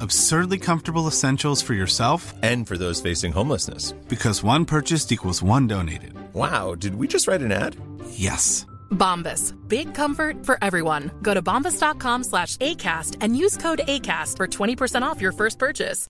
[0.00, 3.92] absurdly comfortable essentials for yourself and for those facing homelessness.
[4.08, 6.14] Because one purchased equals one donated.
[6.32, 7.76] Wow, did we just write an ad?
[8.10, 8.66] Yes.
[8.90, 9.54] Bombas.
[9.68, 11.10] Big comfort for everyone.
[11.22, 16.06] Go to bombas.com slash ACAST and use code ACAST for 20% off your first purchase.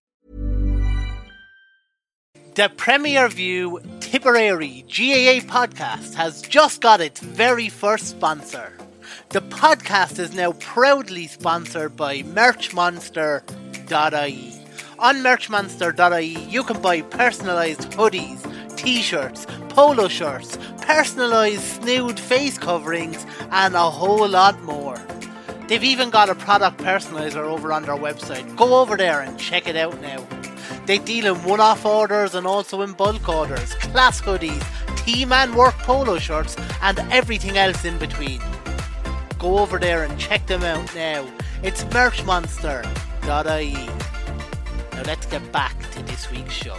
[2.54, 8.72] The Premier View Tipperary GAA podcast has just got its very first sponsor.
[9.28, 13.44] The podcast is now proudly sponsored by Merch Monster
[13.90, 14.54] merchmonster.ie.
[14.98, 18.40] On merchmonster.ie, you can buy personalised hoodies,
[18.76, 24.98] t shirts, polo shirts, personalised snood face coverings, and a whole lot more.
[25.68, 28.56] They've even got a product personalizer over on their website.
[28.56, 30.26] Go over there and check it out now.
[30.86, 34.64] They deal in one off orders and also in bulk orders, class hoodies,
[35.04, 38.40] team and work polo shirts, and everything else in between.
[39.38, 41.26] Go over there and check them out now.
[41.62, 42.82] It's Merch Monster
[43.24, 43.72] ie.
[44.92, 46.76] Now let's get back to this week's show.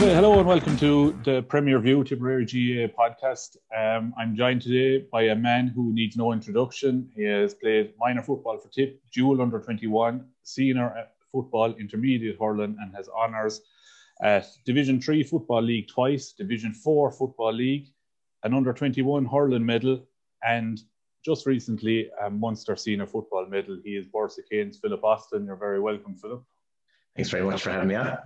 [0.00, 3.58] Hello and welcome to the Premier View Tipperary GA podcast.
[3.76, 7.10] Um, I'm joined today by a man who needs no introduction.
[7.14, 12.96] He has played minor football for Tip, dual under 21, senior football, intermediate hurling, and
[12.96, 13.60] has honours
[14.22, 17.88] at Division 3 Football League twice, Division 4 Football League,
[18.42, 20.02] an under 21 hurling medal,
[20.42, 20.80] and
[21.22, 23.78] just recently a Munster Senior Football medal.
[23.84, 25.44] He is Borsa Kane's Phillip Austin.
[25.44, 26.42] You're very welcome, Phillip.
[27.14, 28.16] Thanks very much for having me on.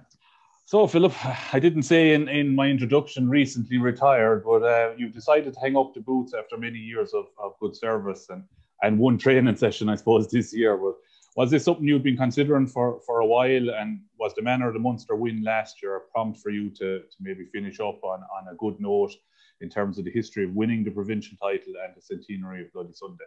[0.66, 1.12] So, Phillip,
[1.54, 5.76] I didn't say in, in my introduction recently retired, but uh, you've decided to hang
[5.76, 8.44] up the boots after many years of, of good service and,
[8.82, 10.78] and one training session, I suppose, this year.
[10.78, 10.94] But
[11.36, 13.70] was this something you'd been considering for, for a while?
[13.70, 17.00] And was the Manor of the Munster win last year a prompt for you to,
[17.00, 19.12] to maybe finish up on, on a good note
[19.60, 22.94] in terms of the history of winning the provincial title and the centenary of Bloody
[22.94, 23.24] Sunday?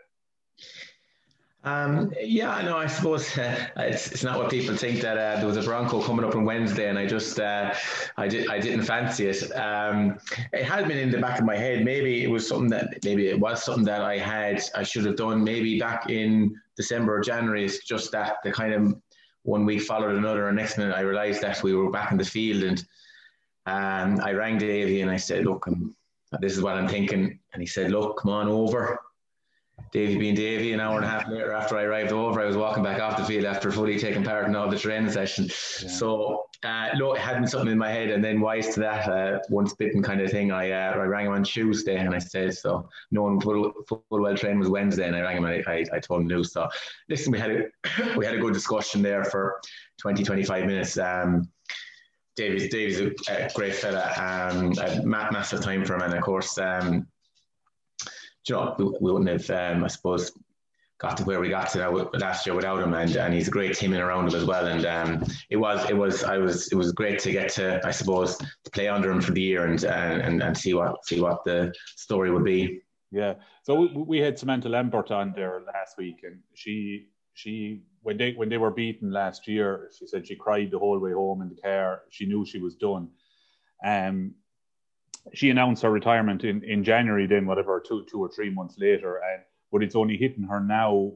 [1.67, 5.47] Um, yeah, no, I suppose uh, it's, it's not what people think that uh, there
[5.47, 7.73] was a Bronco coming up on Wednesday, and I just uh,
[8.15, 9.51] I did I didn't fancy it.
[9.51, 10.17] Um,
[10.53, 11.83] it had been in the back of my head.
[11.83, 15.17] Maybe it was something that maybe it was something that I had I should have
[15.17, 17.65] done maybe back in December or January.
[17.65, 18.95] It's just that the kind of
[19.43, 22.25] one week followed another, and next minute I realised that we were back in the
[22.25, 22.79] field, and
[23.65, 25.93] um, I rang Davey and I said, "Look, I'm,
[26.39, 29.01] this is what I'm thinking," and he said, "Look, come on over."
[29.91, 32.57] Davy being Davy, an hour and a half later after I arrived over, I was
[32.57, 35.45] walking back off the field after fully taking part in all the training session.
[35.45, 35.89] Yeah.
[35.89, 38.09] So, uh, no, it had been something in my head.
[38.09, 41.27] And then, wise to that, uh, once bitten kind of thing, I uh, I rang
[41.27, 45.15] him on Tuesday and I said, so knowing full, full well train was Wednesday, and
[45.15, 46.43] I rang him and I, I, told him no.
[46.43, 46.67] So,
[47.07, 49.61] listen, we had a we had a good discussion there for
[50.01, 50.97] 20, 25 minutes.
[50.97, 51.49] Um,
[52.35, 56.57] Davy's, Davy's a, a great fella, um, a massive time for him, and of course,
[56.59, 57.07] um,
[58.49, 60.31] you know, we, we wouldn't have, um, I suppose,
[60.99, 63.75] got to where we got to last year without him, and, and he's a great
[63.75, 64.65] team in around him as well.
[64.65, 67.91] And um, it was, it was, I was, it was great to get to, I
[67.91, 71.43] suppose, to play under him for the year and and and see what see what
[71.43, 72.81] the story would be.
[73.11, 73.35] Yeah.
[73.63, 78.33] So we, we had Samantha Lambert on there last week, and she she when they
[78.33, 81.49] when they were beaten last year, she said she cried the whole way home in
[81.49, 82.01] the car.
[82.09, 83.09] She knew she was done.
[83.85, 84.33] Um,
[85.33, 89.17] she announced her retirement in, in January, then whatever two two or three months later,
[89.17, 91.13] and but it's only hitting her now.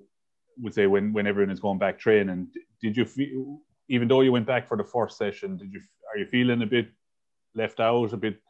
[0.59, 2.47] Would say when when everyone is going back training.
[2.81, 3.59] Did you feel,
[3.89, 5.81] even though you went back for the first session, did you
[6.11, 6.89] are you feeling a bit
[7.55, 8.41] left out, a bit?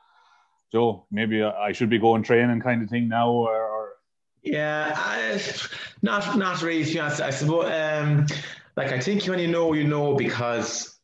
[0.72, 3.90] Joe, maybe I should be going training kind of thing now, or,
[4.42, 5.40] yeah, I,
[6.02, 6.86] not not really.
[6.86, 7.66] To be honest, I suppose.
[7.66, 8.26] Um,
[8.78, 10.98] like I think when you know, you know, because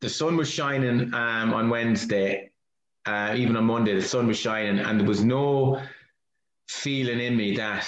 [0.00, 2.49] the sun was shining um, on Wednesday,
[3.06, 5.80] uh, even on Monday, the sun was shining, and there was no
[6.68, 7.86] feeling in me that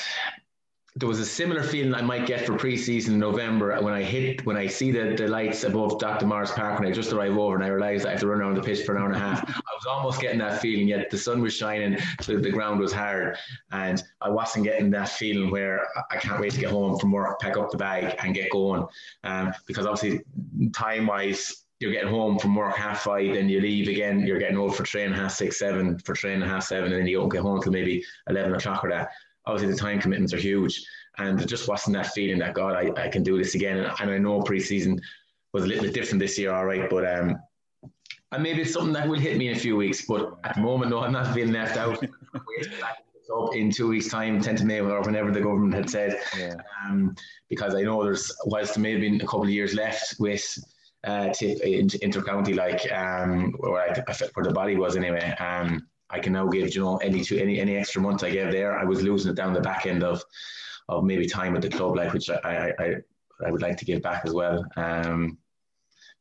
[0.94, 4.44] there was a similar feeling I might get for preseason in November when I hit
[4.44, 6.26] when I see the, the lights above Dr.
[6.26, 8.56] Morris Park when I just arrive over and I realized I have to run around
[8.56, 9.48] the pitch for an hour and a half.
[9.48, 12.92] I was almost getting that feeling, yet the sun was shining, so the ground was
[12.92, 13.38] hard,
[13.70, 17.40] and I wasn't getting that feeling where I can't wait to get home from work,
[17.40, 18.86] pack up the bag, and get going.
[19.24, 20.20] Um, because obviously,
[20.74, 24.56] time wise, you're getting home from work half five, then you leave again, you're getting
[24.56, 27.42] over for training half six, seven, for training half seven, and then you don't get
[27.42, 29.10] home till maybe eleven o'clock or that
[29.46, 30.84] obviously the time commitments are huge.
[31.18, 33.78] And there just wasn't that feeling that God, I, I can do this again.
[33.78, 34.98] And, I know preseason
[35.52, 37.36] was a little bit different this year, all right, but um,
[38.32, 40.06] and maybe it's something that will hit me in a few weeks.
[40.06, 42.02] But at the moment, no, I'm not being left out.
[43.32, 46.54] up in two weeks' time, 10 to May, or whenever the government had said, yeah.
[46.84, 47.14] um,
[47.48, 50.42] because I know there's whilst there may have been a couple of years left with
[51.04, 55.34] uh, tip intercounty, like um, where, I, where the body was anyway.
[55.38, 58.78] Um, I can now give, you know, any any any extra month I gave there,
[58.78, 60.22] I was losing it down the back end of
[60.88, 62.94] of maybe time at the club, like which I I, I,
[63.46, 64.64] I would like to give back as well.
[64.76, 65.38] Um,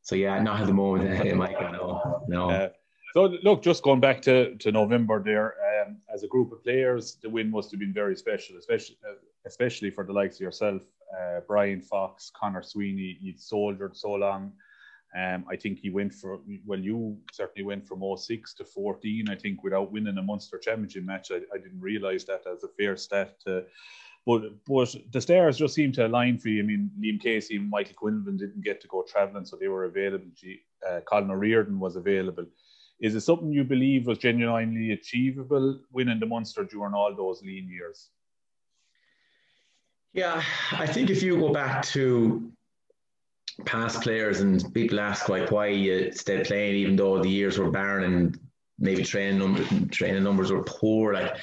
[0.01, 1.59] so yeah, not at the moment, Mike.
[1.59, 2.49] No, no.
[2.49, 2.69] Uh,
[3.13, 5.55] so look, just going back to, to November there,
[5.85, 9.15] um, as a group of players, the win must have been very special, especially uh,
[9.45, 10.81] especially for the likes of yourself,
[11.19, 13.17] uh, Brian Fox, Conor Sweeney.
[13.19, 14.53] You'd soldiered so long
[15.17, 19.29] um, I think he went for well, you certainly went from 06 to 14.
[19.29, 22.69] I think without winning a Munster Championship match, I, I didn't realise that as a
[22.69, 23.39] fair stat.
[23.45, 23.65] To,
[24.25, 26.63] but but the stars just seemed to align for you.
[26.63, 29.85] I mean, Liam Casey and Michael Quinlan didn't get to go travelling, so they were
[29.85, 30.27] available.
[30.89, 32.45] Uh, Colin O'Riordan was available.
[33.01, 37.67] Is it something you believe was genuinely achievable winning the Munster during all those lean
[37.67, 38.09] years?
[40.13, 42.51] Yeah, I think if you go back to
[43.65, 47.71] past players and people ask like why you stayed playing even though the years were
[47.71, 48.39] barren and
[48.79, 51.37] maybe training numbers training numbers were poor like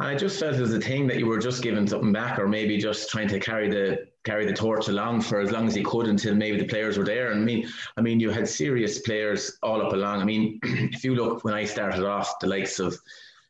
[0.00, 2.48] I just felt it was a thing that you were just giving something back or
[2.48, 5.84] maybe just trying to carry the carry the torch along for as long as you
[5.84, 7.32] could until maybe the players were there.
[7.32, 10.22] And I mean I mean you had serious players all up along.
[10.22, 12.96] I mean if you look when I started off the likes of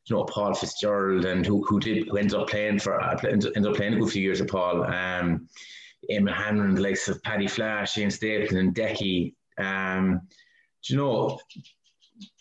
[0.06, 3.66] you know Paul Fitzgerald and who who did who ended up playing for uh, ended
[3.66, 4.82] up playing a good few years of Paul.
[4.84, 5.48] Um,
[6.10, 9.34] Eamon Hanlon, the likes of Paddy Flash, Shane Stapleton, and Decky.
[9.58, 10.22] Um,
[10.84, 11.38] you know,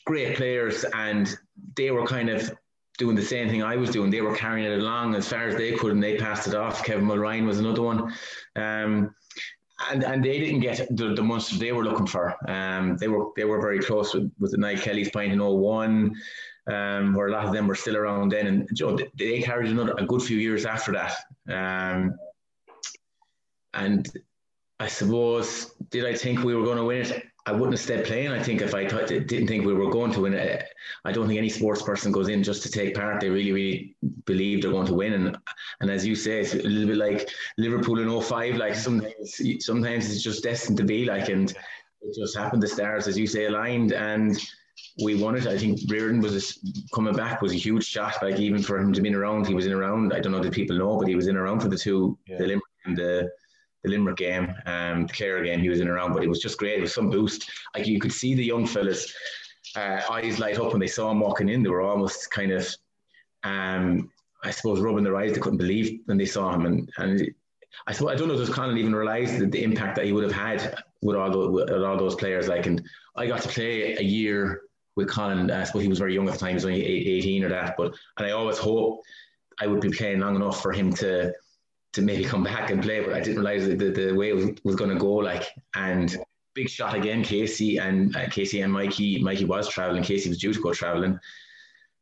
[0.06, 1.36] great players, and
[1.76, 2.52] they were kind of
[2.98, 4.12] doing the same thing I was doing.
[4.12, 6.84] They were carrying it along as far as they could, and they passed it off.
[6.84, 8.14] Kevin Mulryan was another one.
[8.56, 9.14] Um,
[9.92, 12.36] and and they didn't get the, the Munster they were looking for.
[12.50, 16.14] Um, they were they were very close with, with the Night Kelly's point in 01,
[16.68, 18.48] um, where a lot of them were still around then.
[18.48, 21.16] And you know, they, they carried another a good few years after that.
[21.50, 22.14] Um,
[23.80, 24.08] and
[24.80, 27.24] I suppose, did I think we were going to win it?
[27.46, 28.32] I wouldn't have stayed playing.
[28.32, 30.66] I think if I th- didn't think we were going to win it,
[31.04, 33.20] I don't think any sports person goes in just to take part.
[33.20, 33.96] They really, really
[34.26, 35.14] believe they're going to win.
[35.14, 35.38] And
[35.82, 38.58] and as you say, it's a little bit like Liverpool in 05.
[38.58, 41.50] Like sometimes, sometimes it's just destined to be like, and
[42.02, 42.62] it just happened.
[42.62, 44.38] The stars, as you say, aligned, and
[45.04, 45.48] we won it.
[45.48, 46.60] I think Riordan was
[46.94, 48.16] coming back was a huge shot.
[48.22, 50.14] Like even for him to be around, he was in around.
[50.14, 52.38] I don't know that people know, but he was in around for the two, yeah.
[52.38, 53.32] the Limerick and the
[53.84, 56.58] the Limerick game, um, the Clare game, he was in around, but it was just
[56.58, 56.80] great.
[56.80, 57.50] It was some boost.
[57.76, 59.14] Like you could see the young fellas'
[59.76, 61.64] uh, eyes light up when they saw him walking in.
[61.64, 62.68] They were almost kind of,
[63.44, 64.12] um,
[64.44, 65.34] I suppose, rubbing their eyes.
[65.34, 67.34] They couldn't believe when they saw him, and and
[67.88, 70.24] I suppose I don't know if Colin even realised the, the, impact that he would
[70.24, 72.48] have had with all those with all those players.
[72.48, 72.82] Like, and
[73.16, 74.62] I got to play a year
[74.96, 75.50] with Colin.
[75.52, 77.76] I suppose he was very young at the time; he was only 18 or that.
[77.78, 79.02] But and I always hope
[79.60, 81.34] I would be playing long enough for him to
[81.94, 84.50] to maybe come back and play, but I didn't realize the, the way it was,
[84.64, 85.14] was going to go.
[85.16, 86.16] Like, and
[86.54, 89.22] big shot again, Casey and uh, Casey and Mikey.
[89.24, 90.04] Mikey was traveling.
[90.04, 91.20] Casey was due to go traveling,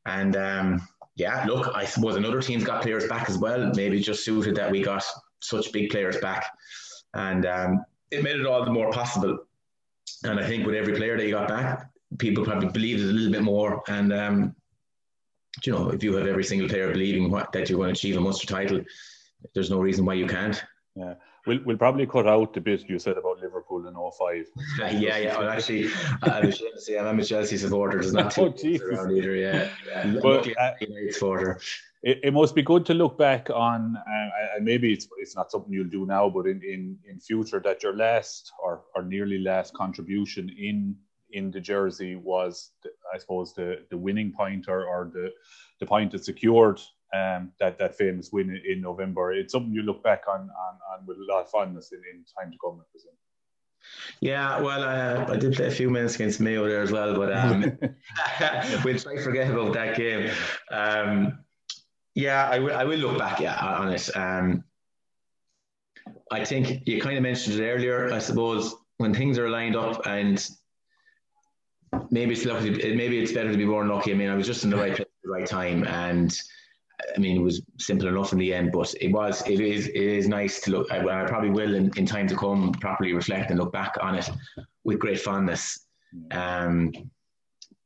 [0.05, 3.71] and um, yeah, look, I suppose another team's got players back as well.
[3.75, 5.03] Maybe just suited that we got
[5.41, 6.45] such big players back,
[7.13, 9.39] and um, it made it all the more possible.
[10.23, 13.13] And I think with every player that you got back, people probably believed it a
[13.13, 14.55] little bit more, and um,
[15.65, 18.17] you know, if you have every single player believing what, that you're going to achieve
[18.17, 18.81] a Munster title,
[19.53, 20.63] there's no reason why you can't.
[20.95, 21.15] Yeah.
[21.45, 24.45] We'll, we'll probably cut out the bit you said about Liverpool in 05.
[24.99, 25.37] yeah, yeah.
[25.37, 25.89] Well, actually,
[26.23, 28.01] I'm a, I'm a Chelsea supporter.
[28.01, 28.53] There's not too
[28.83, 29.35] oh, around either.
[29.35, 30.19] Yeah, yeah.
[30.21, 30.73] But, uh,
[31.11, 31.61] supporter.
[32.03, 35.51] It, it, must be good to look back on, uh, and maybe it's it's not
[35.51, 39.39] something you'll do now, but in, in, in future, that your last or, or nearly
[39.39, 40.95] last contribution in
[41.31, 42.71] in the jersey was,
[43.13, 45.31] I suppose, the the winning point or, or the
[45.79, 46.79] the point that secured
[47.13, 49.31] um, that that famous win in, November.
[49.33, 52.23] It's something you look back on, on, on with a lot of fondness in, in
[52.37, 53.11] time to come, I presume.
[54.19, 57.31] Yeah, well, uh, I did play a few minutes against Mayo there as well, but
[57.35, 57.77] um,
[58.83, 60.29] we'll try to forget about that game.
[60.71, 61.39] Um,
[62.15, 62.75] yeah, I will.
[62.75, 63.39] I will look back.
[63.39, 64.09] Yeah, on it.
[64.17, 64.63] Um,
[66.31, 68.11] I think you kind of mentioned it earlier.
[68.11, 70.45] I suppose when things are lined up and
[72.09, 74.11] maybe it's lucky, maybe it's better to be born lucky.
[74.11, 76.35] I mean, I was just in the right place at the right time, and
[77.15, 79.95] I mean, it was simple enough in the end, but it was, it is, it
[79.95, 80.91] is nice to look.
[80.91, 84.15] I, I probably will in, in time to come properly reflect and look back on
[84.15, 84.29] it
[84.83, 85.85] with great fondness.
[86.31, 86.91] Um,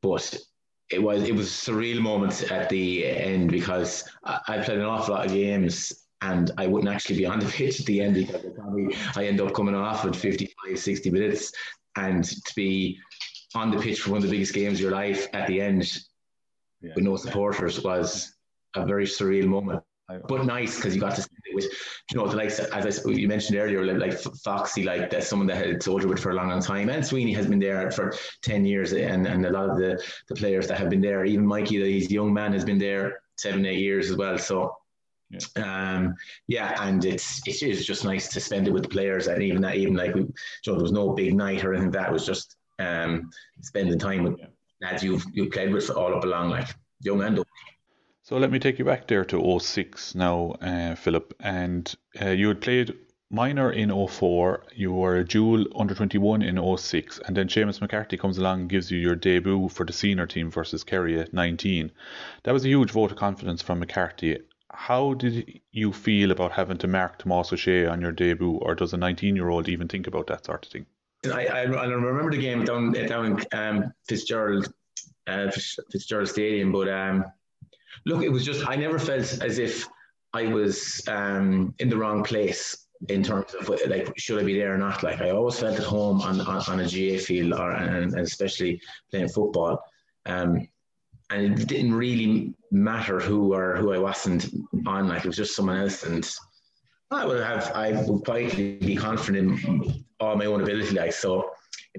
[0.00, 0.34] but
[0.90, 4.84] it was, it was a surreal moment at the end because I, I played an
[4.84, 5.92] awful lot of games
[6.22, 9.26] and I wouldn't actually be on the pitch at the end because I probably I
[9.26, 11.52] end up coming off at 55, 60 minutes,
[11.96, 12.98] and to be
[13.54, 15.98] on the pitch for one of the biggest games of your life at the end
[16.80, 16.92] yeah.
[16.94, 18.34] with no supporters was
[18.74, 19.82] a very surreal moment.
[20.28, 21.64] But nice because you got to spend it with,
[22.10, 24.12] you know, the likes as I, you mentioned earlier, like
[24.44, 27.32] Foxy, like that's someone that had soldier with for a long, long time, and Sweeney
[27.32, 30.78] has been there for ten years, and, and a lot of the, the players that
[30.78, 33.78] have been there, even Mikey, that he's a young man, has been there seven, eight
[33.78, 34.36] years as well.
[34.36, 34.76] So
[35.30, 35.94] yeah.
[35.94, 36.14] Um,
[36.46, 39.62] yeah, and it's it is just nice to spend it with the players, and even
[39.62, 40.34] that, even like we, you
[40.66, 41.90] know, there was no big night or anything.
[41.90, 43.30] That was just um,
[43.62, 44.46] spending time with yeah.
[44.82, 46.68] lads you've you played with all up along, like
[47.00, 47.46] young and old.
[48.24, 51.34] So let me take you back there to 06 now, uh, Phillip.
[51.40, 52.94] And uh, you had played
[53.30, 58.16] minor in 04, you were a dual under 21 in 06, and then Seamus McCarthy
[58.16, 61.90] comes along and gives you your debut for the senior team versus Kerry at 19.
[62.44, 64.38] That was a huge vote of confidence from McCarthy.
[64.70, 68.76] How did you feel about having to mark Tomás Ó Sé on your debut, or
[68.76, 70.86] does a 19 year old even think about that sort of thing?
[71.24, 74.72] I, I, I remember the game down, down in um, Fitzgerald,
[75.26, 75.50] uh,
[75.90, 77.24] Fitzgerald Stadium, but um,
[78.06, 79.86] look, it was just I never felt as if
[80.32, 84.74] I was um, in the wrong place in terms of like should I be there
[84.74, 85.02] or not.
[85.02, 88.20] Like I always felt at home on on, on a GA field or and, and
[88.20, 88.80] especially
[89.10, 89.82] playing football.
[90.26, 90.68] Um,
[91.30, 94.52] and it didn't really matter who or who I wasn't
[94.86, 95.08] on.
[95.08, 96.28] Like it was just someone else, and
[97.10, 100.94] I would have I would quietly be confident in all my own ability.
[100.94, 101.50] Like so,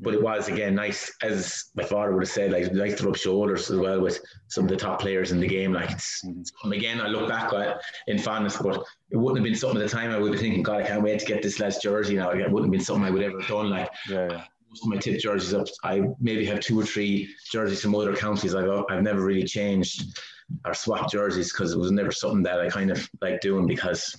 [0.02, 3.16] but it was again nice, as my father would have said, like nice to rub
[3.16, 5.74] shoulders as well with some of the top players in the game.
[5.74, 6.42] Like it's, mm-hmm.
[6.42, 9.90] it's again, I look back at in fondness, but it wouldn't have been something at
[9.90, 12.16] the time I would be thinking, God, I can't wait to get this last jersey
[12.16, 12.32] now.
[12.32, 13.70] It wouldn't have been something I would ever have done.
[13.70, 14.44] Like yeah, yeah.
[14.68, 18.16] most of my tip jerseys up, I maybe have two or three jerseys from other
[18.16, 18.56] counties.
[18.56, 20.20] I've I've never really changed
[20.66, 24.16] or swapped jerseys because it was never something that I kind of like doing because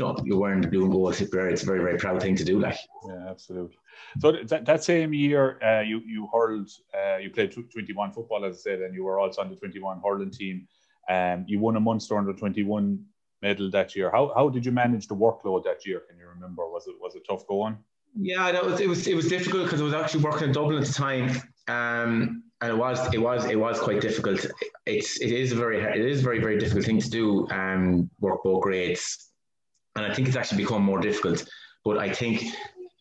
[0.00, 1.52] you know, you're wearing the blue and gold Tipperary.
[1.52, 2.58] It's a very, very proud thing to do.
[2.58, 3.76] Like, yeah, absolutely.
[4.18, 8.56] So that, that same year, uh, you you hurled, uh, you played 21 football, as
[8.56, 10.66] I said, and you were also on the 21 hurling team.
[11.08, 13.04] Um, you won a Munster under 21
[13.42, 14.10] medal that year.
[14.10, 16.00] How how did you manage the workload that year?
[16.08, 16.66] Can you remember?
[16.66, 17.76] Was it was it tough going?
[18.18, 20.78] Yeah, that was it was it was difficult because I was actually working in Dublin
[20.78, 21.30] at the time.
[21.68, 24.46] Um, and it was it was it was quite difficult.
[24.86, 27.48] It's it is a very it is a very very difficult thing to do.
[27.50, 29.29] Um, work both grades,
[29.96, 31.48] and I think it's actually become more difficult.
[31.84, 32.44] But I think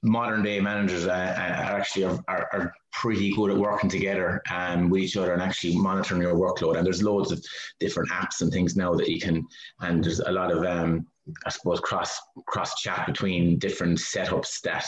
[0.03, 4.89] modern day managers uh, uh, actually are, are, are, pretty good at working together um,
[4.89, 6.75] with each other and actually monitoring your workload.
[6.75, 7.41] And there's loads of
[7.79, 9.45] different apps and things now that you can,
[9.81, 11.05] and there's a lot of, um,
[11.45, 14.85] I suppose, cross cross chat between different setups that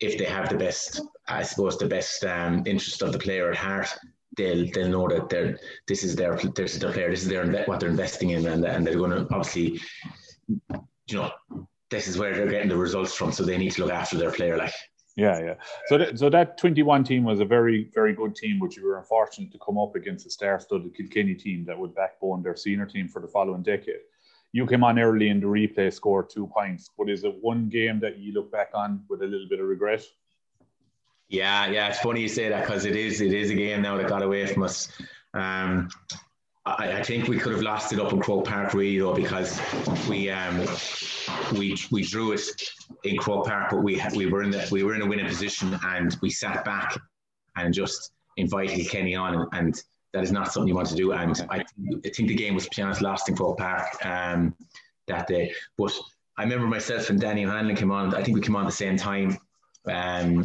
[0.00, 3.56] if they have the best, I suppose, the best um, interest of the player at
[3.56, 3.88] heart,
[4.36, 7.64] they'll they'll know that they're this is their this is their player, this is their
[7.64, 9.80] what they're investing in, and, and they're going to obviously,
[11.10, 13.32] you know, this is where they're getting the results from.
[13.32, 14.56] So they need to look after their player.
[14.56, 14.72] Like,
[15.16, 15.54] yeah, yeah.
[15.86, 18.98] So, th- so that 21 team was a very, very good team, but you were
[18.98, 23.08] unfortunate to come up against a star-studded Kilkenny team that would backbone their senior team
[23.08, 24.00] for the following decade.
[24.52, 26.90] You came on early in the replay, scored two points.
[26.96, 29.66] But is it one game that you look back on with a little bit of
[29.66, 30.04] regret?
[31.28, 31.88] Yeah, yeah.
[31.88, 34.22] It's funny you say that because it is, it is a game now that got
[34.22, 34.90] away from us.
[35.34, 35.88] Um,
[36.66, 39.58] I, I, think we could have lost it up in Croke Park really though because
[40.08, 40.66] we um,
[41.52, 42.42] we we drew it
[43.04, 45.78] in Croke Park, but we we were in the we were in a winning position
[45.82, 46.98] and we sat back
[47.56, 51.12] and just invited Kenny on and, and that is not something you want to do.
[51.12, 54.54] And I, I think the game was, to be honest, lost in Croke Park um,
[55.06, 55.52] that day.
[55.78, 55.92] But
[56.36, 58.14] I remember myself and Danny Hanlon came on.
[58.14, 59.38] I think we came on at the same time.
[59.86, 60.44] Um,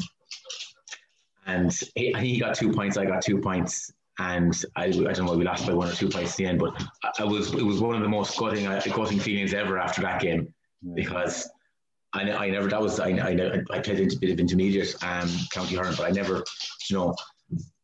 [1.47, 3.91] and he, he got two points, I got two points.
[4.19, 6.45] And I, I don't know, why we lost by one or two points at the
[6.45, 9.53] end, but I, I was it was one of the most gutting, uh, gutting feelings
[9.53, 10.53] ever after that game
[10.93, 11.49] because
[12.13, 15.29] I, I never that was I, I, I played into a bit of intermediate um,
[15.51, 16.43] county hurling, but I never
[16.89, 17.13] you know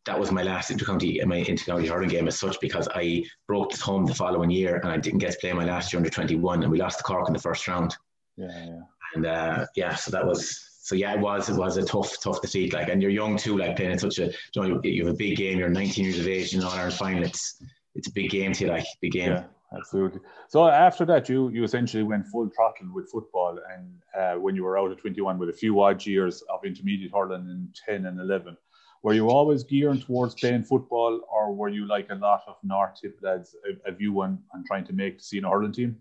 [0.06, 3.78] that was my last intercounty my intercounty hurling game as such because I broke the
[3.78, 6.64] thumb the following year and I didn't get to play my last year under 21
[6.64, 7.96] and we lost the Cork in the first round.
[8.38, 8.80] Yeah, yeah.
[9.14, 12.42] And uh, yeah, so that was so yeah, it was it was a tough tough
[12.42, 12.74] defeat.
[12.74, 15.18] Like, and you're young too, like playing in such a you know you have a
[15.18, 15.60] big game.
[15.60, 17.24] You're 19 years of age, in All Ireland final.
[17.24, 17.62] It's
[17.96, 19.32] it's a big game to you, like big game.
[19.32, 19.44] Yeah,
[19.78, 20.22] absolutely.
[20.50, 24.64] So after that, you you essentially went full throttle with football, and uh, when you
[24.64, 28.20] were out at 21 with a few odd years of intermediate hurling in 10 and
[28.20, 28.58] 11
[29.04, 33.02] were you always gearing towards playing football, or were you like a lot of North
[33.02, 35.98] Tip lads, a, a view on, on trying to make the senior hurling team?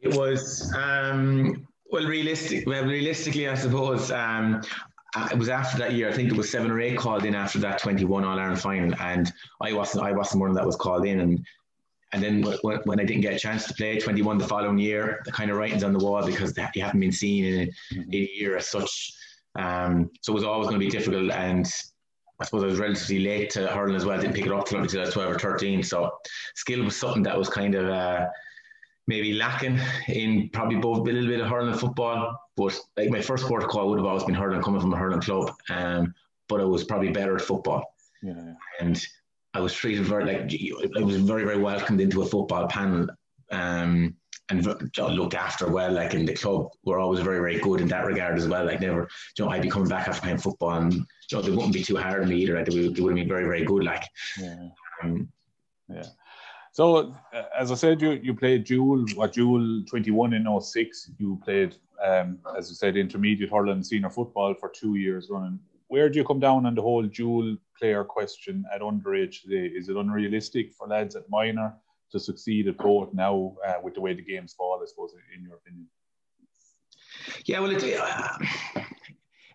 [0.00, 2.66] It was um, well, realistic.
[2.66, 4.62] Well, realistically, I suppose um,
[5.30, 6.08] it was after that year.
[6.08, 8.94] I think it was seven or eight called in after that twenty-one All Ireland final,
[9.00, 10.04] and I wasn't.
[10.04, 11.46] I wasn't one that was called in, and
[12.12, 15.20] and then when, when I didn't get a chance to play 21 the following year,
[15.24, 18.14] the kind of writings on the wall because you haven't been seen in a, in
[18.14, 19.12] a year as such.
[19.58, 21.30] Um, so it was always going to be difficult.
[21.32, 21.66] And
[22.40, 24.18] I suppose I was relatively late to hurling as well.
[24.18, 25.82] I didn't pick it up until I was 12 or 13.
[25.82, 26.10] So
[26.54, 28.26] skill was something that was kind of uh,
[29.06, 32.38] maybe lacking in probably both a little bit of hurling and football.
[32.56, 35.20] But like my first port call would have always been hurling, coming from a hurling
[35.20, 35.52] club.
[35.70, 36.14] Um,
[36.48, 37.84] but I was probably better at football.
[38.22, 38.54] Yeah.
[38.80, 39.00] And
[39.54, 40.52] I was treated very like
[40.96, 43.08] I was very very welcomed into a football panel.
[43.50, 44.16] Um,
[44.48, 45.92] and looked after well.
[45.92, 48.64] Like in the club, we're always very, very good in that regard as well.
[48.64, 51.50] Like never, you know, I'd be coming back after playing football, and you know, they
[51.50, 52.54] wouldn't be too hard on me either.
[52.54, 53.84] Like, they, would, they would have been very, very good.
[53.84, 54.04] Like,
[54.40, 54.68] yeah,
[55.02, 55.28] um,
[55.88, 56.04] yeah.
[56.76, 61.10] So uh, as I said, you you played dual what twenty one in 06.
[61.18, 65.58] You played, um, as I said, intermediate hurling senior football for two years running.
[65.88, 69.66] Where do you come down on the whole dual player question at underage today?
[69.74, 71.72] Is it unrealistic for lads at minor?
[72.12, 75.42] to succeed at both now uh, with the way the games fall, I suppose, in
[75.42, 75.88] your opinion?
[77.44, 78.28] Yeah, well, it, uh,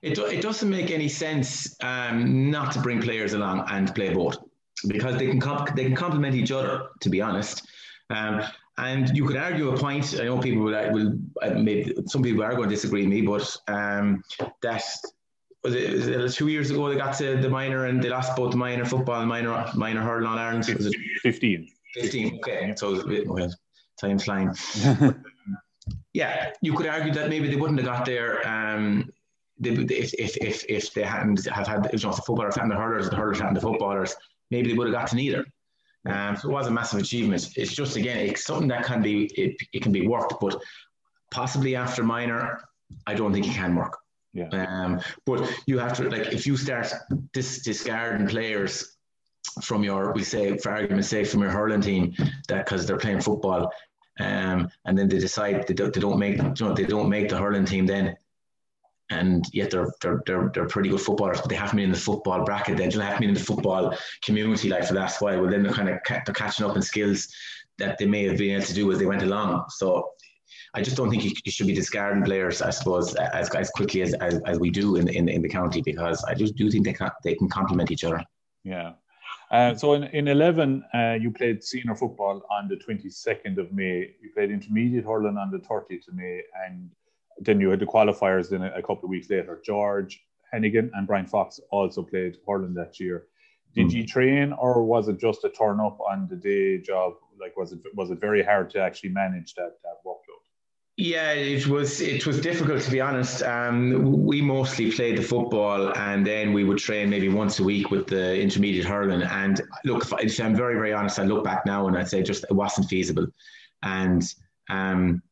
[0.02, 4.38] it, it doesn't make any sense um, not to bring players along and play both
[4.88, 6.90] because they can comp- they can complement each other.
[7.02, 7.68] To be honest,
[8.10, 8.44] um,
[8.78, 10.20] and you could argue a point.
[10.20, 11.14] I know people will, will
[11.56, 14.24] maybe some people are going to disagree with me, but um,
[14.62, 14.84] that
[15.64, 18.36] was it, was it, two years ago they got to the minor and they lost
[18.36, 20.66] both minor football and minor minor hurling all Ireland.
[20.76, 21.68] Was it 15?
[21.96, 22.74] 15, okay.
[22.76, 23.54] So it's a bit, well,
[24.00, 24.54] time's flying.
[26.14, 29.12] yeah, you could argue that maybe they wouldn't have got there um,
[29.62, 33.10] if, if, if, if they hadn't have had, you know, the footballers hadn't the hurlers,
[33.10, 34.16] the hurlers hadn't the footballers,
[34.52, 35.46] maybe they would have got to neither.
[36.08, 37.50] Um, so it was a massive achievement.
[37.56, 40.62] It's just, again, it's something that can be, it, it can be worked, but
[41.32, 42.62] possibly after minor,
[43.06, 43.98] I don't think it can work.
[44.34, 44.50] Yeah.
[44.50, 46.88] Um, but you have to like if you start
[47.34, 48.98] dis- discarding players
[49.62, 52.14] from your, we say, for argument's sake, from your hurling team,
[52.48, 53.72] that because they're playing football,
[54.20, 57.30] um, and then they decide they don't, they don't make, you know, they don't make
[57.30, 58.16] the hurling team then,
[59.12, 61.98] and yet they're they're they're, they're pretty good footballers, but they haven't been in the
[61.98, 62.78] football bracket.
[62.78, 65.42] They haven't been in the football community like for that while.
[65.42, 67.28] Well, then they're kind of they're catching up in skills
[67.78, 69.66] that they may have been able to do as they went along.
[69.70, 70.10] So
[70.74, 74.02] I just don't think you, you, should be discarding players, I suppose, as, as quickly
[74.02, 76.86] as, as, as we do in, in, in the county because I just do think
[76.86, 78.24] they can, they can complement each other.
[78.64, 78.94] Yeah.
[79.50, 84.16] Uh, so in, in 11, uh, you played senior football on the 22nd of May.
[84.22, 86.42] You played intermediate hurling on the 30th of May.
[86.66, 86.90] And
[87.42, 89.62] then you had the qualifiers then a, a couple of weeks later.
[89.66, 93.28] George Hannigan and Brian Fox also played hurling that year.
[93.74, 93.94] Did mm.
[93.94, 97.14] you train or was it just a turn up on the day job?
[97.40, 100.42] Like, was it was it very hard to actually manage that, that workload?
[100.98, 103.42] Yeah, it was it was difficult to be honest.
[103.42, 107.90] Um, we mostly played the football, and then we would train maybe once a week
[107.90, 109.24] with the intermediate hurling.
[109.24, 112.44] And look, if, I'm very very honest, I look back now and I'd say just
[112.44, 113.26] it wasn't feasible,
[113.82, 114.22] and
[114.70, 115.24] um,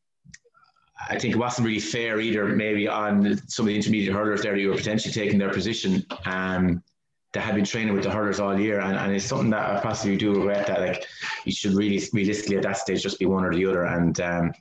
[1.10, 2.46] I think it wasn't really fair either.
[2.46, 6.06] Maybe on some of the intermediate hurlers there, who were potentially taking their position.
[6.24, 6.82] Um,
[7.32, 9.80] that had been training with the hurlers all year, and, and it's something that I
[9.80, 11.06] possibly do regret that like
[11.44, 14.52] you should really realistically at that stage just be one or the other, and um,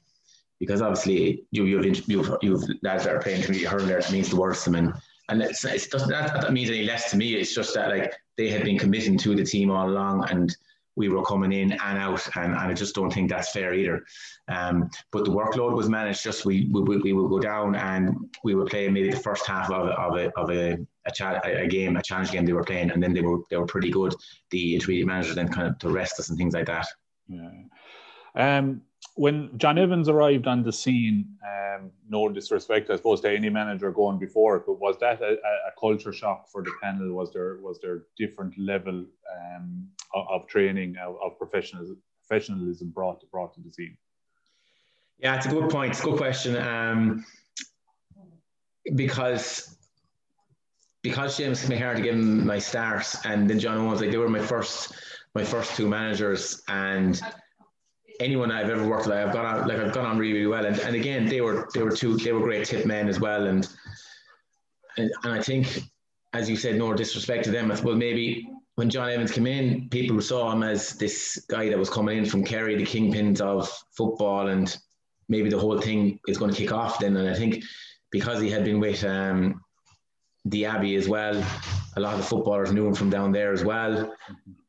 [0.59, 4.35] because obviously you, you've you've you've lads that are playing me hurling it means the
[4.35, 4.93] worst to them and
[5.29, 8.13] and it's, it doesn't that, that means any less to me it's just that like
[8.37, 10.55] they had been committing to the team all along and
[10.99, 14.03] we were coming in and out, and, and I just don't think that's fair either.
[14.49, 16.21] Um, but the workload was managed.
[16.21, 19.71] Just we, we we would go down and we would play maybe the first half
[19.71, 22.91] of, of a of a a, cha- a game, a challenge game they were playing,
[22.91, 24.13] and then they were they were pretty good.
[24.51, 26.85] The intermediate managers then kind of to rest us and things like that.
[27.29, 27.49] Yeah.
[28.35, 28.81] Um,
[29.15, 33.91] when John Evans arrived on the scene, um, no disrespect, I suppose, to any manager
[33.91, 37.13] going before, but was that a, a culture shock for the panel?
[37.13, 43.23] Was there was there different level um, of, of, training of, of professionalism, professionalism brought
[43.31, 43.97] brought to the scene?
[45.19, 45.91] Yeah, it's a good point.
[45.91, 46.55] It's a good question.
[46.55, 47.25] Um,
[48.95, 49.75] because
[51.01, 54.39] because James Maher gave him my start, and then John Owens, like they were my
[54.41, 54.93] first
[55.35, 57.21] my first two managers, and
[58.19, 60.65] anyone I've ever worked with, I've gone on like I've gone on really, really well.
[60.65, 63.47] And, and again, they were they were two they were great tip men as well.
[63.47, 63.67] And
[64.97, 65.83] and, and I think,
[66.33, 70.21] as you said, no disrespect to them, suppose maybe when John Evans came in, people
[70.21, 74.47] saw him as this guy that was coming in from Kerry, the kingpins of football,
[74.47, 74.75] and
[75.27, 77.17] maybe the whole thing is going to kick off then.
[77.17, 77.63] And I think
[78.09, 79.61] because he had been with um,
[80.45, 81.43] the Abbey as well,
[81.97, 84.15] a lot of the footballers knew him from down there as well,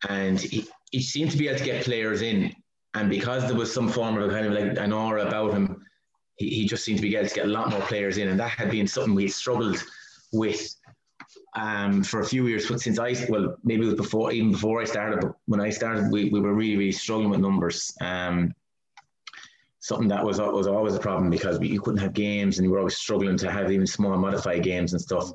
[0.08, 2.52] and he, he seemed to be able to get players in
[2.94, 5.84] and because there was some form of a kind of like an aura about him,
[6.36, 8.28] he, he just seemed to be able to get a lot more players in.
[8.28, 9.82] And that had been something we struggled
[10.32, 10.74] with
[11.56, 14.80] um, for a few years But since I, well, maybe it was before, even before
[14.80, 17.94] I started, but when I started, we, we were really, really struggling with numbers.
[18.00, 18.54] Um,
[19.80, 22.70] something that was was always a problem because we, you couldn't have games and you
[22.70, 25.32] were always struggling to have even small modified games and stuff.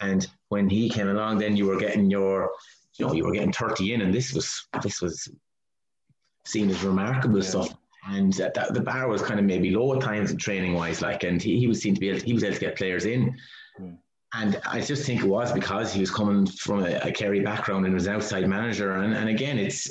[0.00, 2.50] And when he came along, then you were getting your,
[2.94, 5.28] you know, you were getting 30 in and this was, this was
[6.48, 7.48] seen as remarkable yeah.
[7.48, 7.74] stuff.
[8.06, 11.24] And that, the bar was kind of maybe low at times and training wise, like,
[11.24, 13.04] and he, he was seen to be able to, he was able to get players
[13.04, 13.36] in.
[13.78, 13.90] Yeah.
[14.34, 17.84] And I just think it was because he was coming from a, a Kerry background
[17.86, 18.92] and was an outside manager.
[18.92, 19.90] And, and again, it's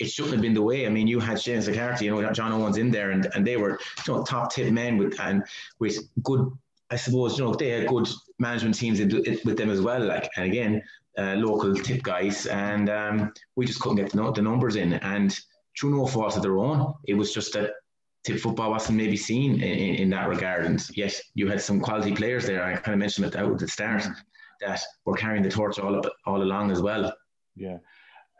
[0.00, 0.86] it shouldn't have been the way.
[0.86, 3.56] I mean, you had James McCarthy, you know, John Owens in there, and, and they
[3.58, 5.44] were you know top tip men with and
[5.78, 6.50] with good.
[6.90, 10.02] I suppose you know they had good management teams with them as well.
[10.02, 10.82] Like, and again,
[11.18, 14.94] uh, local tip guys, and um, we just couldn't get the, the numbers in.
[14.94, 15.38] And
[15.78, 16.94] through no fault of their own.
[17.06, 17.72] It was just that
[18.24, 20.66] tip football wasn't maybe seen in, in, in, that regard.
[20.66, 22.64] And yes, you had some quality players there.
[22.64, 24.04] I kind of mentioned it out at the start
[24.60, 27.14] that were carrying the torch all up, all along as well.
[27.56, 27.78] Yeah.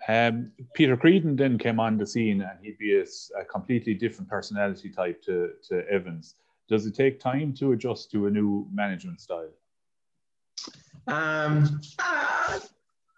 [0.09, 3.05] Um, Peter Creedon then came on the scene and he'd be a,
[3.39, 6.37] a, completely different personality type to, to Evans.
[6.69, 9.51] Does it take time to adjust to a new management style?
[11.07, 12.61] Um, uh,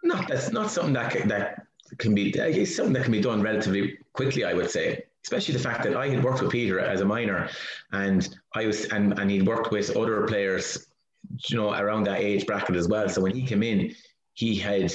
[0.02, 1.66] not that's not something that that
[1.98, 5.04] can be I guess something that can be done relatively quickly, I would say.
[5.24, 7.48] Especially the fact that I had worked with Peter as a minor,
[7.92, 10.86] and I was and and he'd worked with other players,
[11.48, 13.08] you know, around that age bracket as well.
[13.08, 13.94] So when he came in,
[14.34, 14.92] he had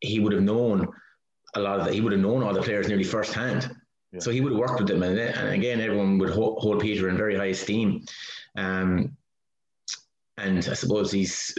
[0.00, 0.86] he would have known
[1.54, 3.74] a lot of the, he would have known all the players nearly firsthand.
[4.12, 4.20] Yeah.
[4.20, 7.08] So he would have worked with them, and, and again, everyone would hold, hold Peter
[7.08, 8.04] in very high esteem.
[8.56, 9.16] Um,
[10.38, 11.56] and I suppose he's.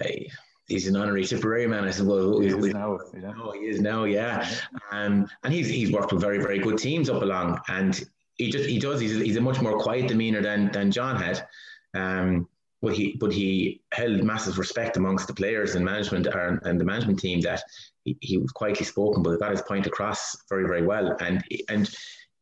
[0.00, 0.26] I,
[0.68, 1.84] he's an honorary Tipperary man.
[1.84, 2.98] I said, well, he is now.
[3.14, 3.32] Yeah.
[3.40, 4.48] Oh, he is now, yeah.
[4.90, 8.02] Um, and he's he's worked with very very good teams up along, and
[8.34, 9.00] he just he does.
[9.00, 11.46] He's, he's a much more quiet demeanor than than John had.
[11.94, 12.48] Um,
[12.80, 16.84] but he but he held massive respect amongst the players and management and, and the
[16.84, 17.62] management team that
[18.04, 21.88] he, he was quietly spoken, but got his point across very very well, and and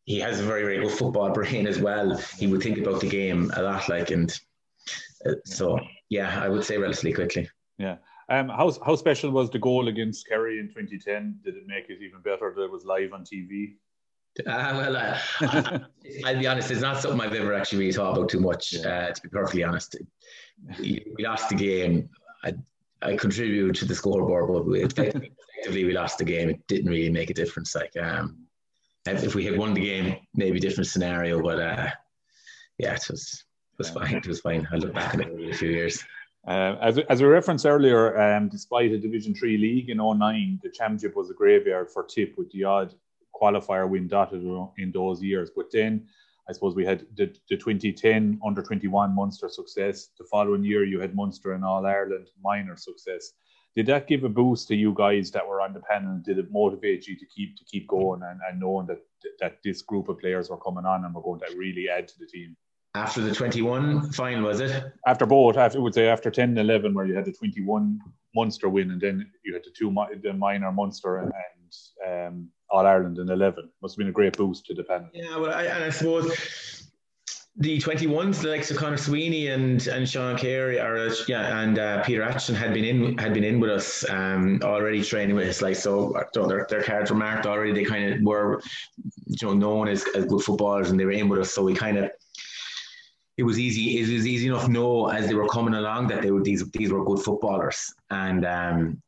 [0.05, 2.17] he has a very very good football brain as well.
[2.39, 4.33] He would think about the game a lot, like and
[5.27, 5.79] uh, so
[6.09, 7.49] yeah, I would say relatively quickly.
[7.79, 7.97] Yeah.
[8.31, 11.41] Um, how, how special was the goal against Kerry in 2010?
[11.45, 13.75] Did it make it even better that it was live on TV?
[14.47, 15.81] Uh, well, uh, I,
[16.33, 19.11] will be honest, it's not something I've ever actually really thought about too much, uh,
[19.11, 19.97] to be perfectly honest.
[20.79, 22.11] We lost the game.
[22.45, 22.53] I,
[23.01, 26.51] I contributed to the scoreboard, but we, effectively we lost the game.
[26.51, 27.75] It didn't really make a difference.
[27.75, 28.45] Like, um,
[29.07, 31.89] if we had won the game, maybe different scenario, but uh,
[32.77, 34.17] yeah, it was, it was fine.
[34.17, 34.69] It was fine.
[34.71, 36.05] I look back at it in a few years.
[36.47, 40.71] Uh, as, as we referenced earlier, um, despite a Division 3 league in 09, the
[40.71, 42.95] championship was a graveyard for Tip with the odd
[43.41, 44.43] qualifier win dotted
[44.79, 45.51] in those years.
[45.55, 46.07] But then
[46.49, 50.09] I suppose we had the, the 2010 under 21 Munster success.
[50.19, 53.33] The following year, you had Munster and All Ireland minor success.
[53.77, 56.21] Did that give a boost to you guys that were on the panel?
[56.25, 58.99] Did it motivate you to keep to keep going and, and knowing that
[59.39, 62.19] that this group of players were coming on and were going to really add to
[62.19, 62.57] the team?
[62.95, 64.93] After the 21 final, was it?
[65.07, 68.01] After both, after, I would say after 10 and 11, where you had the 21
[68.35, 71.33] Munster win, and then you had the two the minor Munster and,
[72.05, 73.71] and um, All Ireland in 11.
[73.81, 75.09] Must have been a great boost to the panel.
[75.13, 76.81] Yeah, well, I, and I suppose
[77.57, 82.03] the 21s, the likes of Conor Sweeney and and Sean Carey, uh, yeah, and uh,
[82.03, 85.61] Peter Acheson had been in had been in with us um, already training with us.
[85.61, 87.73] Like so, their, their cards were marked already.
[87.73, 88.63] They kind of were,
[89.27, 91.53] you know, known as, as good footballers, and they were in with us.
[91.53, 92.11] So we kind of
[93.41, 93.99] it was easy.
[93.99, 96.63] It was easy enough to know as they were coming along that they were these
[96.73, 97.91] these were good footballers.
[98.11, 99.03] And um,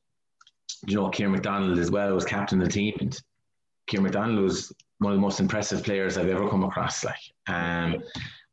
[0.87, 2.97] you know, Kieran McDonald as well was captain of the team.
[2.99, 3.21] And
[3.87, 7.05] Kieran McDonald was one of the most impressive players I've ever come across.
[7.05, 8.03] Like, um,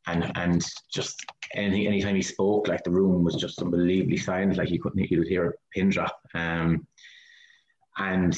[0.08, 4.58] and and just anything anytime he spoke, like the room was just unbelievably silent.
[4.58, 6.20] Like you couldn't you would hear a pin drop.
[6.34, 6.86] Um,
[7.98, 8.38] and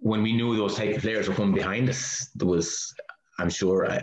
[0.00, 2.94] when we knew those type of players were coming behind us, there was
[3.38, 4.02] I'm sure I,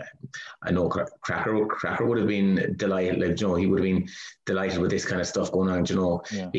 [0.62, 3.20] I know Cracker Cracker would have been delighted.
[3.20, 4.08] Like you know, he would have been
[4.46, 5.84] delighted with this kind of stuff going on.
[5.86, 6.50] You know, yeah.